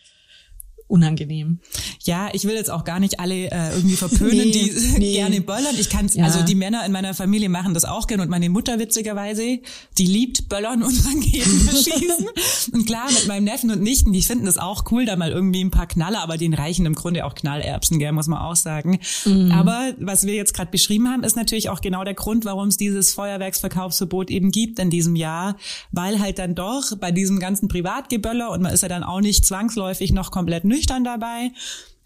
unangenehm. 0.88 1.60
Ja, 2.04 2.30
ich 2.34 2.46
will 2.46 2.56
jetzt 2.56 2.70
auch 2.70 2.84
gar 2.84 3.00
nicht 3.00 3.20
alle 3.20 3.52
äh, 3.52 3.76
irgendwie 3.76 3.96
verpönen, 3.96 4.38
nee, 4.38 4.52
die 4.52 4.72
nee. 5.00 5.14
gerne 5.14 5.42
böllern. 5.42 5.76
Ich 5.80 5.90
kann 5.90 6.10
ja. 6.14 6.26
also 6.26 6.44
die 6.44 6.56
Männer 6.56 6.86
in 6.86 6.92
meiner 6.92 7.14
Familie 7.14 7.50
machen 7.50 7.74
das 7.74 7.86
auch 7.86 8.08
gerne 8.08 8.24
und 8.24 8.30
meine 8.30 8.50
Mutter 8.50 8.80
witzigerweise, 8.80 9.60
die 9.98 10.06
liebt 10.06 10.50
böllern 10.50 10.84
und 10.84 10.94
Raketen 11.06 11.60
verschießen. 11.60 12.28
und 12.74 12.86
klar, 12.86 13.10
mit 13.12 13.28
meinem 13.28 13.46
Neffen 13.46 13.72
und 13.72 13.82
Nichten, 13.82 14.14
die 14.14 14.22
finden 14.22 14.46
das 14.46 14.58
auch 14.58 14.86
cool, 14.92 15.06
da 15.06 15.16
mal 15.16 15.32
irgendwie 15.32 15.64
ein 15.64 15.72
paar 15.72 15.88
Knaller, 15.88 16.22
aber 16.22 16.38
den 16.38 16.54
reichen 16.54 16.86
im 16.86 16.96
Grunde 16.96 17.26
auch 17.26 17.36
Knallerbsen, 17.36 18.00
gell, 18.00 18.12
muss 18.12 18.28
man 18.28 18.40
auch 18.40 18.56
sagen. 18.56 19.00
Mhm. 19.26 19.52
Aber 19.52 19.94
was 20.00 20.26
wir 20.26 20.34
jetzt 20.34 20.54
gerade 20.54 20.72
beschrieben 20.72 21.10
haben, 21.10 21.24
ist 21.24 21.36
natürlich 21.36 21.70
auch 21.70 21.82
genau 21.82 22.04
der 22.04 22.14
Grund, 22.14 22.46
warum 22.46 22.68
es 22.68 22.78
dieses 22.78 23.14
Feuerwerksverkaufsverbot 23.14 24.30
eben 24.30 24.52
gibt 24.52 24.80
in 24.80 24.90
diesem 24.90 25.16
Jahr, 25.16 25.58
weil 25.92 26.20
halt 26.20 26.40
dann 26.40 26.56
doch 26.56 26.96
bei 26.98 27.12
diesem 27.12 27.40
ganzen 27.40 27.68
Privatgeböller 27.68 28.52
und 28.52 28.62
man 28.62 28.74
ist 28.74 28.82
ja 28.82 28.90
dann 28.90 29.04
auch 29.04 29.22
nicht 29.22 29.46
zwangsläufig 29.46 30.12
noch 30.12 30.32
komplett 30.32 30.66
nüchtern 30.74 31.04
dabei, 31.04 31.52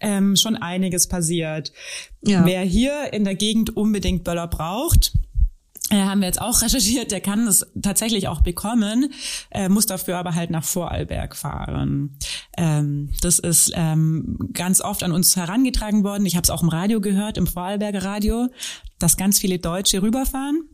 ähm, 0.00 0.36
schon 0.36 0.56
einiges 0.56 1.08
passiert. 1.08 1.72
Ja. 2.22 2.44
Wer 2.44 2.62
hier 2.62 3.12
in 3.12 3.24
der 3.24 3.34
Gegend 3.34 3.76
unbedingt 3.76 4.24
Böller 4.24 4.46
braucht, 4.46 5.12
äh, 5.90 5.96
haben 5.96 6.20
wir 6.20 6.26
jetzt 6.26 6.40
auch 6.40 6.62
recherchiert, 6.62 7.10
der 7.10 7.20
kann 7.20 7.46
es 7.46 7.66
tatsächlich 7.80 8.28
auch 8.28 8.42
bekommen, 8.42 9.12
äh, 9.50 9.68
muss 9.68 9.86
dafür 9.86 10.18
aber 10.18 10.34
halt 10.34 10.50
nach 10.50 10.64
Vorarlberg 10.64 11.36
fahren. 11.36 12.16
Ähm, 12.56 13.10
das 13.22 13.38
ist 13.38 13.72
ähm, 13.74 14.38
ganz 14.52 14.80
oft 14.80 15.02
an 15.02 15.12
uns 15.12 15.36
herangetragen 15.36 16.04
worden. 16.04 16.26
Ich 16.26 16.36
habe 16.36 16.44
es 16.44 16.50
auch 16.50 16.62
im 16.62 16.68
Radio 16.68 17.00
gehört, 17.00 17.38
im 17.38 17.46
Vorarlberger 17.46 18.04
Radio, 18.04 18.48
dass 18.98 19.16
ganz 19.16 19.38
viele 19.38 19.58
Deutsche 19.58 20.02
rüberfahren 20.02 20.68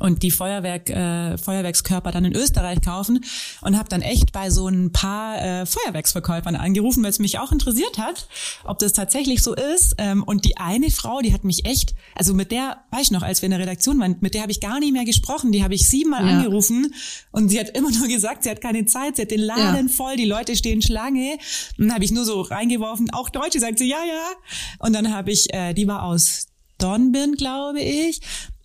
und 0.00 0.22
die 0.22 0.30
Feuerwerk, 0.30 0.90
äh, 0.90 1.36
Feuerwerkskörper 1.38 2.12
dann 2.12 2.24
in 2.24 2.34
Österreich 2.34 2.80
kaufen 2.80 3.24
und 3.60 3.78
habe 3.78 3.88
dann 3.88 4.02
echt 4.02 4.32
bei 4.32 4.50
so 4.50 4.68
ein 4.68 4.92
paar 4.92 5.40
äh, 5.40 5.66
Feuerwerksverkäufern 5.66 6.56
angerufen, 6.56 7.02
weil 7.02 7.10
es 7.10 7.18
mich 7.18 7.38
auch 7.38 7.52
interessiert 7.52 7.98
hat, 7.98 8.28
ob 8.64 8.78
das 8.78 8.92
tatsächlich 8.92 9.42
so 9.42 9.54
ist. 9.54 9.94
Ähm, 9.98 10.22
und 10.22 10.44
die 10.44 10.56
eine 10.56 10.90
Frau, 10.90 11.20
die 11.20 11.32
hat 11.32 11.44
mich 11.44 11.64
echt, 11.64 11.94
also 12.14 12.34
mit 12.34 12.50
der, 12.52 12.78
weiß 12.90 13.02
ich 13.02 13.10
noch, 13.10 13.22
als 13.22 13.42
wir 13.42 13.46
in 13.46 13.52
der 13.52 13.60
Redaktion 13.60 13.98
waren, 14.00 14.16
mit 14.20 14.34
der 14.34 14.42
habe 14.42 14.52
ich 14.52 14.60
gar 14.60 14.80
nicht 14.80 14.92
mehr 14.92 15.04
gesprochen, 15.04 15.52
die 15.52 15.62
habe 15.62 15.74
ich 15.74 15.88
siebenmal 15.88 16.26
ja. 16.26 16.38
angerufen 16.38 16.94
und 17.30 17.48
sie 17.48 17.60
hat 17.60 17.76
immer 17.76 17.90
nur 17.90 18.08
gesagt, 18.08 18.44
sie 18.44 18.50
hat 18.50 18.60
keine 18.60 18.86
Zeit, 18.86 19.16
sie 19.16 19.22
hat 19.22 19.30
den 19.30 19.40
Laden 19.40 19.88
ja. 19.88 19.92
voll, 19.92 20.16
die 20.16 20.24
Leute 20.24 20.56
stehen 20.56 20.82
Schlange. 20.82 21.38
Und 21.78 21.86
dann 21.86 21.94
habe 21.94 22.04
ich 22.04 22.12
nur 22.12 22.24
so 22.24 22.40
reingeworfen, 22.40 23.10
auch 23.10 23.28
Deutsche, 23.28 23.60
sagt 23.60 23.78
sie, 23.78 23.88
ja, 23.88 24.02
ja. 24.04 24.30
Und 24.78 24.94
dann 24.94 25.12
habe 25.12 25.30
ich, 25.30 25.52
äh, 25.52 25.74
die 25.74 25.86
war 25.86 26.04
aus 26.04 26.46
Dornbirn, 26.78 27.34
glaube 27.34 27.80
ich 27.80 28.20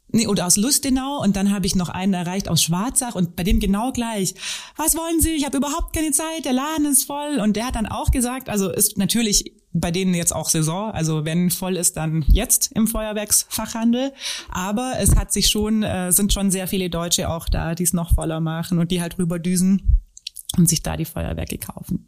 nee, 0.10 0.28
oder 0.28 0.46
aus 0.46 0.58
Lustenau. 0.58 1.22
Und 1.22 1.36
dann 1.36 1.52
habe 1.54 1.66
ich 1.66 1.76
noch 1.76 1.90
einen 1.90 2.14
erreicht 2.14 2.50
aus 2.50 2.64
Schwarzach. 2.64 3.16
Und 3.16 3.36
bei 3.36 3.44
dem 3.44 3.60
genau 3.60 3.92
gleich. 3.92 4.36
Was 4.76 4.96
wollen 4.96 5.20
Sie? 5.22 5.32
Ich 5.32 5.46
habe 5.46 5.58
überhaupt 5.58 5.94
keine 5.94 6.12
Zeit, 6.12 6.46
der 6.46 6.54
Laden 6.54 6.86
ist 6.86 7.06
voll. 7.06 7.40
Und 7.42 7.56
der 7.56 7.68
hat 7.68 7.76
dann 7.76 7.86
auch 7.86 8.12
gesagt, 8.12 8.50
also 8.50 8.70
ist 8.70 8.98
natürlich 8.98 9.54
bei 9.80 9.92
denen 9.92 10.14
jetzt 10.14 10.34
auch 10.34 10.50
Saison, 10.50 10.92
also 10.92 11.26
wenn 11.26 11.52
voll 11.52 11.76
ist, 11.76 11.98
dann 11.98 12.26
jetzt 12.28 12.72
im 12.74 12.88
Feuerwerksfachhandel, 12.88 14.12
aber 14.50 14.94
es 15.00 15.16
hat 15.16 15.32
sich 15.32 15.50
schon 15.50 15.84
äh, 15.84 16.12
sind 16.12 16.34
schon 16.34 16.50
sehr 16.52 16.68
viele 16.68 16.90
Deutsche 16.90 17.30
auch 17.30 17.48
da, 17.48 17.76
die 17.76 17.84
es 17.84 17.94
noch 17.94 18.16
voller 18.16 18.40
machen 18.40 18.80
und 18.80 18.92
die 18.92 19.02
halt 19.02 19.20
rüberdüsen 19.20 20.00
und 20.58 20.68
sich 20.68 20.84
da 20.84 20.98
die 20.98 21.06
Feuerwerke 21.06 21.58
kaufen. 21.58 22.08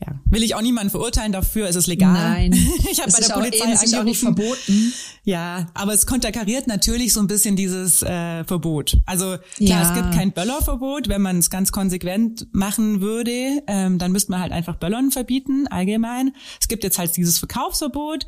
Ja, 0.00 0.14
will 0.26 0.42
ich 0.42 0.54
auch 0.54 0.62
niemanden 0.62 0.90
verurteilen 0.90 1.32
dafür, 1.32 1.68
es 1.68 1.76
ist 1.76 1.88
legal. 1.88 2.12
Nein, 2.12 2.52
ich 2.90 3.00
habe 3.00 3.10
bei 3.10 3.18
der 3.18 3.34
Polizei 3.34 3.64
auch, 3.64 3.70
angerufen. 3.70 3.98
Auch 3.98 4.04
nicht 4.04 4.20
verboten. 4.20 4.92
Ja, 5.24 5.66
aber 5.74 5.92
es 5.92 6.06
konterkariert 6.06 6.66
natürlich 6.66 7.12
so 7.12 7.20
ein 7.20 7.26
bisschen 7.26 7.56
dieses 7.56 8.02
äh, 8.02 8.44
Verbot. 8.44 8.96
Also 9.04 9.36
klar, 9.56 9.82
ja. 9.82 9.88
es 9.88 9.94
gibt 9.94 10.14
kein 10.14 10.32
Böllerverbot, 10.32 11.08
wenn 11.08 11.20
man 11.20 11.38
es 11.38 11.50
ganz 11.50 11.72
konsequent 11.72 12.46
machen 12.52 13.00
würde, 13.00 13.62
ähm, 13.66 13.98
dann 13.98 14.12
müsste 14.12 14.30
man 14.30 14.40
halt 14.40 14.52
einfach 14.52 14.76
Böllern 14.76 15.10
verbieten 15.10 15.66
allgemein. 15.66 16.32
Es 16.60 16.68
gibt 16.68 16.84
jetzt 16.84 16.98
halt 16.98 17.16
dieses 17.16 17.38
Verkaufsverbot, 17.38 18.26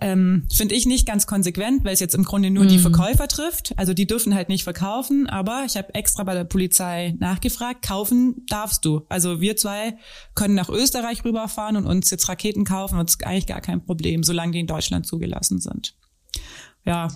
ähm, 0.00 0.46
finde 0.52 0.74
ich 0.74 0.84
nicht 0.84 1.06
ganz 1.06 1.26
konsequent, 1.26 1.84
weil 1.84 1.94
es 1.94 2.00
jetzt 2.00 2.14
im 2.14 2.24
Grunde 2.24 2.50
nur 2.50 2.64
mhm. 2.64 2.68
die 2.68 2.78
Verkäufer 2.78 3.28
trifft. 3.28 3.72
Also 3.78 3.94
die 3.94 4.06
dürfen 4.06 4.34
halt 4.34 4.48
nicht 4.48 4.64
verkaufen, 4.64 5.28
aber 5.28 5.62
ich 5.64 5.76
habe 5.76 5.94
extra 5.94 6.24
bei 6.24 6.34
der 6.34 6.44
Polizei 6.44 7.14
nachgefragt, 7.18 7.86
kaufen 7.86 8.44
darfst 8.48 8.84
du. 8.84 9.02
Also 9.12 9.40
wir 9.40 9.56
zwei 9.56 9.96
können 10.34 10.54
nach 10.54 10.68
Österreich 10.68 11.24
rüberfahren 11.24 11.76
und 11.76 11.86
uns 11.86 12.10
jetzt 12.10 12.28
Raketen 12.28 12.64
kaufen 12.64 12.98
und 12.98 13.08
es 13.08 13.16
ist 13.16 13.24
eigentlich 13.24 13.46
gar 13.46 13.60
kein 13.60 13.84
Problem, 13.84 14.24
solange 14.24 14.52
die 14.52 14.60
in 14.60 14.66
Deutschland 14.66 15.06
zugelassen 15.06 15.60
sind. 15.60 15.94
Ja, 16.84 17.08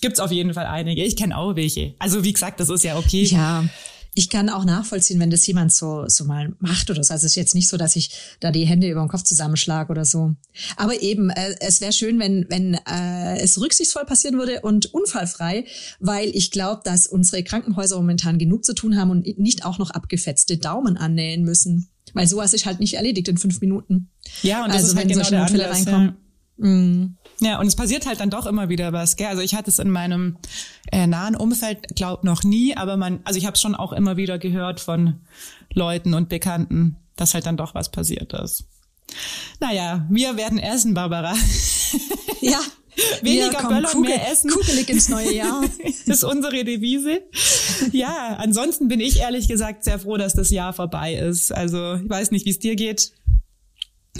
gibt's 0.00 0.20
auf 0.20 0.32
jeden 0.32 0.54
Fall 0.54 0.66
einige. 0.66 1.04
Ich 1.04 1.16
kenne 1.16 1.36
auch 1.36 1.56
welche. 1.56 1.94
Also 1.98 2.24
wie 2.24 2.32
gesagt, 2.32 2.60
das 2.60 2.70
ist 2.70 2.84
ja 2.84 2.96
okay. 2.96 3.24
Ja 3.24 3.64
ich 4.18 4.28
kann 4.28 4.48
auch 4.48 4.64
nachvollziehen, 4.64 5.20
wenn 5.20 5.30
das 5.30 5.46
jemand 5.46 5.72
so, 5.72 6.08
so 6.08 6.24
mal 6.24 6.52
macht 6.58 6.90
oder 6.90 7.04
so. 7.04 7.12
Also 7.12 7.26
es 7.26 7.32
ist 7.32 7.36
jetzt 7.36 7.54
nicht 7.54 7.68
so, 7.68 7.76
dass 7.76 7.94
ich 7.94 8.10
da 8.40 8.50
die 8.50 8.66
Hände 8.66 8.90
über 8.90 9.00
den 9.00 9.08
Kopf 9.08 9.22
zusammenschlage 9.22 9.92
oder 9.92 10.04
so. 10.04 10.34
Aber 10.76 11.00
eben, 11.00 11.30
äh, 11.30 11.54
es 11.60 11.80
wäre 11.80 11.92
schön, 11.92 12.18
wenn, 12.18 12.44
wenn 12.48 12.74
äh, 12.74 13.38
es 13.38 13.60
rücksichtsvoll 13.60 14.06
passieren 14.06 14.36
würde 14.36 14.60
und 14.62 14.92
unfallfrei, 14.92 15.66
weil 16.00 16.30
ich 16.34 16.50
glaube, 16.50 16.80
dass 16.84 17.06
unsere 17.06 17.44
Krankenhäuser 17.44 17.94
momentan 17.94 18.38
genug 18.38 18.64
zu 18.64 18.74
tun 18.74 18.96
haben 18.96 19.10
und 19.12 19.38
nicht 19.38 19.64
auch 19.64 19.78
noch 19.78 19.90
abgefetzte 19.90 20.58
Daumen 20.58 20.96
annähen 20.96 21.44
müssen. 21.44 21.88
Weil 22.12 22.26
sowas 22.26 22.54
ist 22.54 22.66
halt 22.66 22.80
nicht 22.80 22.94
erledigt 22.94 23.28
in 23.28 23.36
fünf 23.36 23.60
Minuten. 23.60 24.10
Ja, 24.42 24.64
und 24.64 24.70
das 24.70 24.78
also, 24.78 24.88
ist 24.88 24.96
halt 24.96 25.04
wenn 25.04 25.12
genau 25.12 25.24
solche 25.24 25.40
Notfälle 25.40 25.70
reinkommen. 25.70 26.08
Ja. 26.08 26.27
Mm. 26.58 27.14
Ja, 27.40 27.60
und 27.60 27.66
es 27.66 27.76
passiert 27.76 28.06
halt 28.06 28.20
dann 28.20 28.30
doch 28.30 28.46
immer 28.46 28.68
wieder 28.68 28.92
was. 28.92 29.16
Gell? 29.16 29.28
Also 29.28 29.42
ich 29.42 29.54
hatte 29.54 29.70
es 29.70 29.78
in 29.78 29.90
meinem 29.90 30.36
äh, 30.90 31.06
nahen 31.06 31.36
Umfeld, 31.36 31.94
glaub 31.94 32.24
noch 32.24 32.42
nie, 32.42 32.76
aber 32.76 32.96
man, 32.96 33.20
also 33.24 33.38
ich 33.38 33.46
habe 33.46 33.54
es 33.54 33.60
schon 33.60 33.74
auch 33.74 33.92
immer 33.92 34.16
wieder 34.16 34.38
gehört 34.38 34.80
von 34.80 35.20
Leuten 35.72 36.14
und 36.14 36.28
Bekannten, 36.28 36.96
dass 37.16 37.34
halt 37.34 37.46
dann 37.46 37.56
doch 37.56 37.74
was 37.74 37.90
passiert 37.90 38.32
ist. 38.32 38.64
Naja, 39.60 40.06
wir 40.10 40.36
werden 40.36 40.58
essen, 40.58 40.94
Barbara. 40.94 41.34
Ja. 42.40 42.60
Weniger 43.22 43.68
Böller 43.68 43.88
Kugel, 43.88 44.10
mehr 44.10 44.30
essen. 44.30 44.50
Kugelig 44.50 44.88
ins 44.88 45.08
neue 45.08 45.32
Jahr. 45.32 45.62
ist 46.06 46.24
unsere 46.24 46.64
Devise. 46.64 47.22
Ja, 47.92 48.36
ansonsten 48.38 48.88
bin 48.88 48.98
ich 48.98 49.20
ehrlich 49.20 49.46
gesagt 49.46 49.84
sehr 49.84 50.00
froh, 50.00 50.16
dass 50.16 50.34
das 50.34 50.50
Jahr 50.50 50.72
vorbei 50.72 51.14
ist. 51.14 51.52
Also 51.52 51.94
ich 51.94 52.08
weiß 52.08 52.32
nicht, 52.32 52.44
wie 52.44 52.50
es 52.50 52.58
dir 52.58 52.74
geht. 52.74 53.12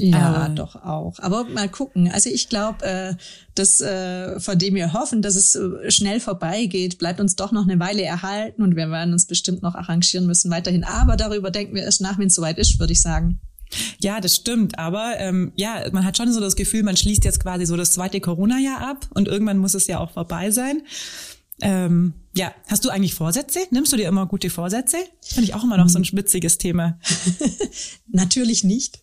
Ja, 0.00 0.46
äh, 0.46 0.54
doch 0.54 0.76
auch. 0.76 1.18
Aber 1.18 1.44
mal 1.44 1.68
gucken. 1.68 2.10
Also 2.10 2.30
ich 2.30 2.48
glaube, 2.48 2.84
äh, 2.84 3.14
das, 3.54 3.80
äh, 3.80 4.38
von 4.40 4.58
dem 4.58 4.74
wir 4.74 4.92
hoffen, 4.92 5.22
dass 5.22 5.34
es 5.34 5.54
äh, 5.54 5.90
schnell 5.90 6.20
vorbeigeht, 6.20 6.98
bleibt 6.98 7.20
uns 7.20 7.36
doch 7.36 7.52
noch 7.52 7.64
eine 7.68 7.80
Weile 7.80 8.02
erhalten 8.02 8.62
und 8.62 8.76
wir 8.76 8.90
werden 8.90 9.12
uns 9.12 9.26
bestimmt 9.26 9.62
noch 9.62 9.74
arrangieren 9.74 10.26
müssen 10.26 10.50
weiterhin. 10.50 10.84
Aber 10.84 11.16
darüber 11.16 11.50
denken 11.50 11.74
wir 11.74 11.82
erst 11.82 12.00
nach, 12.00 12.18
wenn 12.18 12.28
es 12.28 12.34
soweit 12.34 12.58
ist, 12.58 12.78
würde 12.78 12.92
ich 12.92 13.02
sagen. 13.02 13.40
Ja, 14.00 14.20
das 14.20 14.36
stimmt. 14.36 14.78
Aber 14.78 15.18
ähm, 15.18 15.52
ja, 15.56 15.84
man 15.92 16.04
hat 16.04 16.16
schon 16.16 16.32
so 16.32 16.40
das 16.40 16.56
Gefühl, 16.56 16.82
man 16.82 16.96
schließt 16.96 17.24
jetzt 17.24 17.40
quasi 17.40 17.66
so 17.66 17.76
das 17.76 17.90
zweite 17.90 18.20
Corona-Jahr 18.20 18.80
ab 18.80 19.06
und 19.14 19.28
irgendwann 19.28 19.58
muss 19.58 19.74
es 19.74 19.86
ja 19.86 19.98
auch 19.98 20.10
vorbei 20.10 20.50
sein. 20.50 20.82
Ähm, 21.60 22.14
ja, 22.34 22.54
hast 22.68 22.84
du 22.84 22.90
eigentlich 22.90 23.14
Vorsätze? 23.14 23.60
Nimmst 23.70 23.92
du 23.92 23.96
dir 23.96 24.08
immer 24.08 24.26
gute 24.26 24.48
Vorsätze? 24.48 24.96
Finde 25.22 25.44
ich 25.44 25.54
auch 25.54 25.64
immer 25.64 25.76
noch 25.76 25.88
so 25.88 25.98
ein 25.98 26.04
spitziges 26.04 26.58
Thema. 26.58 26.98
Natürlich 28.06 28.64
nicht. 28.64 29.00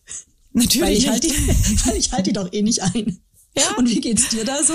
Natürlich. 0.56 0.88
Weil 0.88 0.96
ich 0.96 1.08
halte 1.08 1.28
die, 1.28 1.34
weil 1.86 1.96
ich 1.96 2.12
halte 2.12 2.22
die 2.24 2.32
doch 2.32 2.52
eh 2.52 2.62
nicht 2.62 2.82
ein. 2.82 3.18
Ja. 3.56 3.76
Und 3.76 3.88
wie 3.90 4.00
geht's 4.00 4.30
dir 4.30 4.44
da 4.44 4.62
so? 4.62 4.74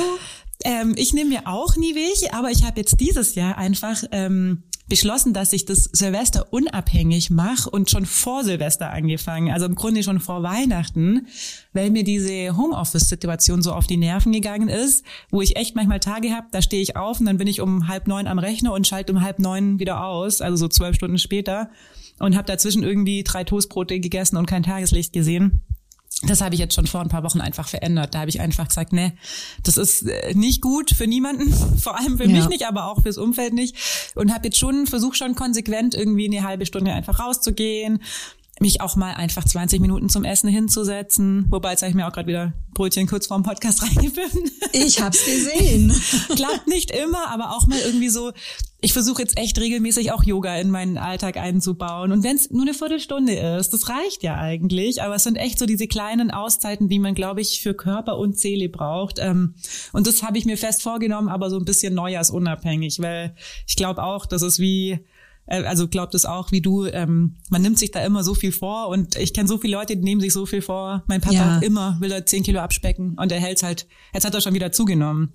Ähm, 0.63 0.93
ich 0.95 1.13
nehme 1.13 1.31
mir 1.31 1.47
auch 1.47 1.75
nie 1.75 1.95
welche, 1.95 2.33
aber 2.33 2.51
ich 2.51 2.63
habe 2.63 2.79
jetzt 2.79 2.99
dieses 2.99 3.33
Jahr 3.33 3.57
einfach 3.57 4.03
ähm, 4.11 4.63
beschlossen, 4.87 5.33
dass 5.33 5.53
ich 5.53 5.65
das 5.65 5.85
Silvester 5.85 6.53
unabhängig 6.53 7.31
mache 7.31 7.69
und 7.69 7.89
schon 7.89 8.05
vor 8.05 8.43
Silvester 8.43 8.91
angefangen, 8.91 9.51
also 9.51 9.65
im 9.65 9.73
Grunde 9.73 10.03
schon 10.03 10.19
vor 10.19 10.43
Weihnachten, 10.43 11.27
weil 11.73 11.89
mir 11.89 12.03
diese 12.03 12.55
Homeoffice-Situation 12.55 13.63
so 13.63 13.73
auf 13.73 13.87
die 13.87 13.97
Nerven 13.97 14.33
gegangen 14.33 14.69
ist, 14.69 15.03
wo 15.31 15.41
ich 15.41 15.55
echt 15.55 15.75
manchmal 15.75 15.99
Tage 15.99 16.31
habe, 16.31 16.47
da 16.51 16.61
stehe 16.61 16.83
ich 16.83 16.95
auf 16.95 17.19
und 17.19 17.25
dann 17.25 17.37
bin 17.37 17.47
ich 17.47 17.61
um 17.61 17.87
halb 17.87 18.07
neun 18.07 18.27
am 18.27 18.37
Rechner 18.37 18.73
und 18.73 18.85
schalte 18.85 19.13
um 19.13 19.21
halb 19.21 19.39
neun 19.39 19.79
wieder 19.79 20.03
aus, 20.05 20.41
also 20.41 20.57
so 20.57 20.67
zwölf 20.67 20.95
Stunden 20.95 21.17
später 21.17 21.71
und 22.21 22.35
habe 22.35 22.47
dazwischen 22.47 22.83
irgendwie 22.83 23.23
drei 23.23 23.43
Toastbrote 23.43 23.99
gegessen 23.99 24.37
und 24.37 24.45
kein 24.45 24.63
Tageslicht 24.63 25.13
gesehen 25.13 25.61
das 26.23 26.41
habe 26.41 26.53
ich 26.53 26.59
jetzt 26.59 26.75
schon 26.75 26.85
vor 26.85 27.01
ein 27.01 27.09
paar 27.09 27.23
Wochen 27.23 27.41
einfach 27.41 27.67
verändert. 27.67 28.13
Da 28.13 28.19
habe 28.19 28.29
ich 28.29 28.41
einfach 28.41 28.67
gesagt, 28.67 28.93
nee, 28.93 29.13
das 29.63 29.77
ist 29.77 30.03
äh, 30.03 30.33
nicht 30.35 30.61
gut 30.61 30.91
für 30.91 31.07
niemanden, 31.07 31.51
vor 31.77 31.97
allem 31.97 32.17
für 32.17 32.25
ja. 32.25 32.37
mich 32.37 32.47
nicht, 32.47 32.67
aber 32.67 32.85
auch 32.85 33.01
fürs 33.01 33.17
Umfeld 33.17 33.53
nicht. 33.53 33.75
Und 34.15 34.33
habe 34.33 34.47
jetzt 34.47 34.57
schon 34.57 34.85
versucht 34.87 35.17
schon 35.17 35.35
konsequent 35.35 35.95
irgendwie 35.95 36.25
eine 36.25 36.45
halbe 36.45 36.65
Stunde 36.65 36.93
einfach 36.93 37.19
rauszugehen, 37.19 38.03
mich 38.61 38.81
auch 38.81 38.95
mal 38.95 39.13
einfach 39.13 39.43
20 39.43 39.81
Minuten 39.81 40.09
zum 40.09 40.23
Essen 40.23 40.49
hinzusetzen. 40.49 41.45
Wobei, 41.49 41.71
jetzt 41.71 41.81
habe 41.81 41.89
ich 41.89 41.95
mir 41.95 42.07
auch 42.07 42.13
gerade 42.13 42.27
wieder 42.27 42.53
Brötchen 42.73 43.07
kurz 43.07 43.27
vorm 43.27 43.43
Podcast 43.43 43.81
reingefilmt. 43.83 44.51
Ich 44.71 45.01
hab's 45.01 45.25
gesehen. 45.25 45.91
Klappt 46.35 46.67
nicht 46.67 46.91
immer, 46.91 47.29
aber 47.29 47.55
auch 47.55 47.67
mal 47.67 47.79
irgendwie 47.79 48.09
so, 48.09 48.31
ich 48.79 48.93
versuche 48.93 49.21
jetzt 49.21 49.37
echt 49.37 49.59
regelmäßig 49.59 50.11
auch 50.11 50.23
Yoga 50.23 50.55
in 50.57 50.71
meinen 50.71 50.97
Alltag 50.97 51.37
einzubauen. 51.37 52.11
Und 52.11 52.23
wenn 52.23 52.35
es 52.35 52.49
nur 52.49 52.63
eine 52.63 52.73
Viertelstunde 52.73 53.33
ist, 53.33 53.73
das 53.73 53.89
reicht 53.89 54.23
ja 54.23 54.37
eigentlich. 54.37 55.03
Aber 55.03 55.15
es 55.15 55.23
sind 55.23 55.35
echt 55.35 55.59
so 55.59 55.65
diese 55.65 55.87
kleinen 55.87 56.31
Auszeiten, 56.31 56.87
die 56.87 56.99
man, 56.99 57.13
glaube 57.13 57.41
ich, 57.41 57.61
für 57.61 57.73
Körper 57.73 58.17
und 58.17 58.39
Seele 58.39 58.69
braucht. 58.69 59.19
Ähm, 59.19 59.55
und 59.91 60.07
das 60.07 60.23
habe 60.23 60.37
ich 60.37 60.45
mir 60.45 60.57
fest 60.57 60.81
vorgenommen, 60.81 61.29
aber 61.29 61.49
so 61.49 61.57
ein 61.57 61.65
bisschen 61.65 61.93
neujahrsunabhängig, 61.93 62.99
weil 62.99 63.35
ich 63.67 63.75
glaube 63.75 64.03
auch, 64.03 64.25
das 64.25 64.41
ist 64.41 64.59
wie 64.59 64.99
äh, 65.51 65.63
also 65.65 65.87
glaubt 65.87 66.15
es 66.15 66.25
auch 66.25 66.51
wie 66.51 66.61
du, 66.61 66.85
ähm, 66.85 67.35
man 67.49 67.61
nimmt 67.61 67.77
sich 67.77 67.91
da 67.91 68.03
immer 68.05 68.23
so 68.23 68.33
viel 68.33 68.51
vor 68.51 68.87
und 68.87 69.15
ich 69.17 69.33
kenne 69.33 69.47
so 69.49 69.57
viele 69.57 69.75
Leute, 69.77 69.95
die 69.97 70.03
nehmen 70.03 70.21
sich 70.21 70.33
so 70.33 70.45
viel 70.45 70.61
vor. 70.61 71.03
Mein 71.07 71.21
Papa 71.21 71.35
Ja. 71.35 71.59
immer 71.59 71.97
will 71.99 72.11
er 72.11 72.25
zehn 72.25 72.43
Kilo 72.43 72.59
abspecken 72.59 73.15
und 73.19 73.31
er 73.31 73.39
hält's 73.39 73.61
halt, 73.63 73.87
jetzt 74.13 74.25
hat 74.25 74.33
er 74.33 74.41
schon 74.41 74.53
wieder 74.53 74.71
zugenommen. 74.71 75.31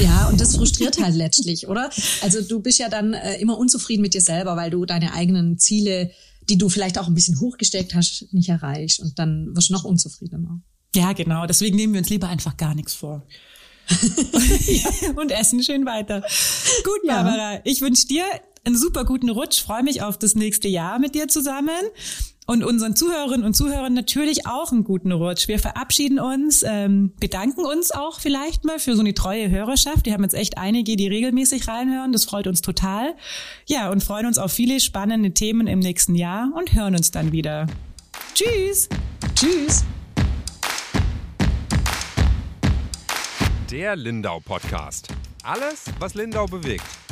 Ja, 0.00 0.28
und 0.28 0.40
das 0.40 0.56
frustriert 0.56 1.00
halt 1.02 1.14
letztlich, 1.14 1.68
oder? 1.68 1.90
Also 2.22 2.42
du 2.42 2.60
bist 2.60 2.78
ja 2.78 2.88
dann 2.88 3.14
äh, 3.14 3.40
immer 3.40 3.56
unzufrieden 3.58 4.02
mit 4.02 4.14
dir 4.14 4.20
selber, 4.20 4.56
weil 4.56 4.70
du 4.70 4.84
deine 4.84 5.12
eigenen 5.14 5.58
Ziele, 5.58 6.10
die 6.48 6.58
du 6.58 6.68
vielleicht 6.68 6.98
auch 6.98 7.06
ein 7.08 7.14
bisschen 7.14 7.40
hochgesteckt 7.40 7.94
hast, 7.94 8.26
nicht 8.32 8.48
erreichst 8.48 9.00
und 9.00 9.18
dann 9.18 9.48
wirst 9.54 9.70
du 9.70 9.72
noch 9.72 9.84
unzufriedener. 9.84 10.60
Ja, 10.94 11.12
genau. 11.12 11.46
Deswegen 11.46 11.76
nehmen 11.76 11.92
wir 11.92 11.98
uns 12.00 12.08
lieber 12.10 12.28
einfach 12.28 12.56
gar 12.56 12.74
nichts 12.74 12.94
vor. 12.94 13.26
und 15.16 15.30
essen 15.30 15.62
schön 15.62 15.86
weiter. 15.86 16.20
Gut, 16.84 17.00
Ja. 17.04 17.22
Barbara. 17.22 17.60
Ich 17.64 17.80
wünsche 17.80 18.06
dir 18.06 18.24
einen 18.66 18.76
super 18.76 19.04
guten 19.04 19.30
Rutsch. 19.30 19.62
Freue 19.62 19.82
mich 19.82 20.02
auf 20.02 20.18
das 20.18 20.34
nächste 20.34 20.68
Jahr 20.68 20.98
mit 20.98 21.14
dir 21.14 21.28
zusammen. 21.28 21.70
Und 22.48 22.62
unseren 22.62 22.94
Zuhörerinnen 22.94 23.44
und 23.44 23.54
Zuhörern 23.54 23.92
natürlich 23.92 24.46
auch 24.46 24.70
einen 24.70 24.84
guten 24.84 25.10
Rutsch. 25.10 25.48
Wir 25.48 25.58
verabschieden 25.58 26.20
uns, 26.20 26.62
ähm, 26.64 27.12
bedanken 27.18 27.64
uns 27.64 27.90
auch 27.90 28.20
vielleicht 28.20 28.64
mal 28.64 28.78
für 28.78 28.94
so 28.94 29.00
eine 29.00 29.14
treue 29.14 29.50
Hörerschaft. 29.50 30.06
Die 30.06 30.12
haben 30.12 30.22
jetzt 30.22 30.34
echt 30.34 30.56
einige, 30.56 30.96
die 30.96 31.08
regelmäßig 31.08 31.66
reinhören. 31.66 32.12
Das 32.12 32.24
freut 32.24 32.46
uns 32.46 32.62
total. 32.62 33.14
Ja, 33.66 33.90
und 33.90 34.04
freuen 34.04 34.26
uns 34.26 34.38
auf 34.38 34.52
viele 34.52 34.78
spannende 34.78 35.32
Themen 35.32 35.66
im 35.66 35.80
nächsten 35.80 36.14
Jahr 36.14 36.52
und 36.54 36.72
hören 36.72 36.94
uns 36.94 37.10
dann 37.10 37.32
wieder. 37.32 37.66
Tschüss! 38.34 38.88
Tschüss! 39.34 39.84
Der 43.72 43.96
Lindau 43.96 44.38
Podcast. 44.38 45.08
Alles, 45.42 45.86
was 45.98 46.14
Lindau 46.14 46.46
bewegt. 46.46 46.84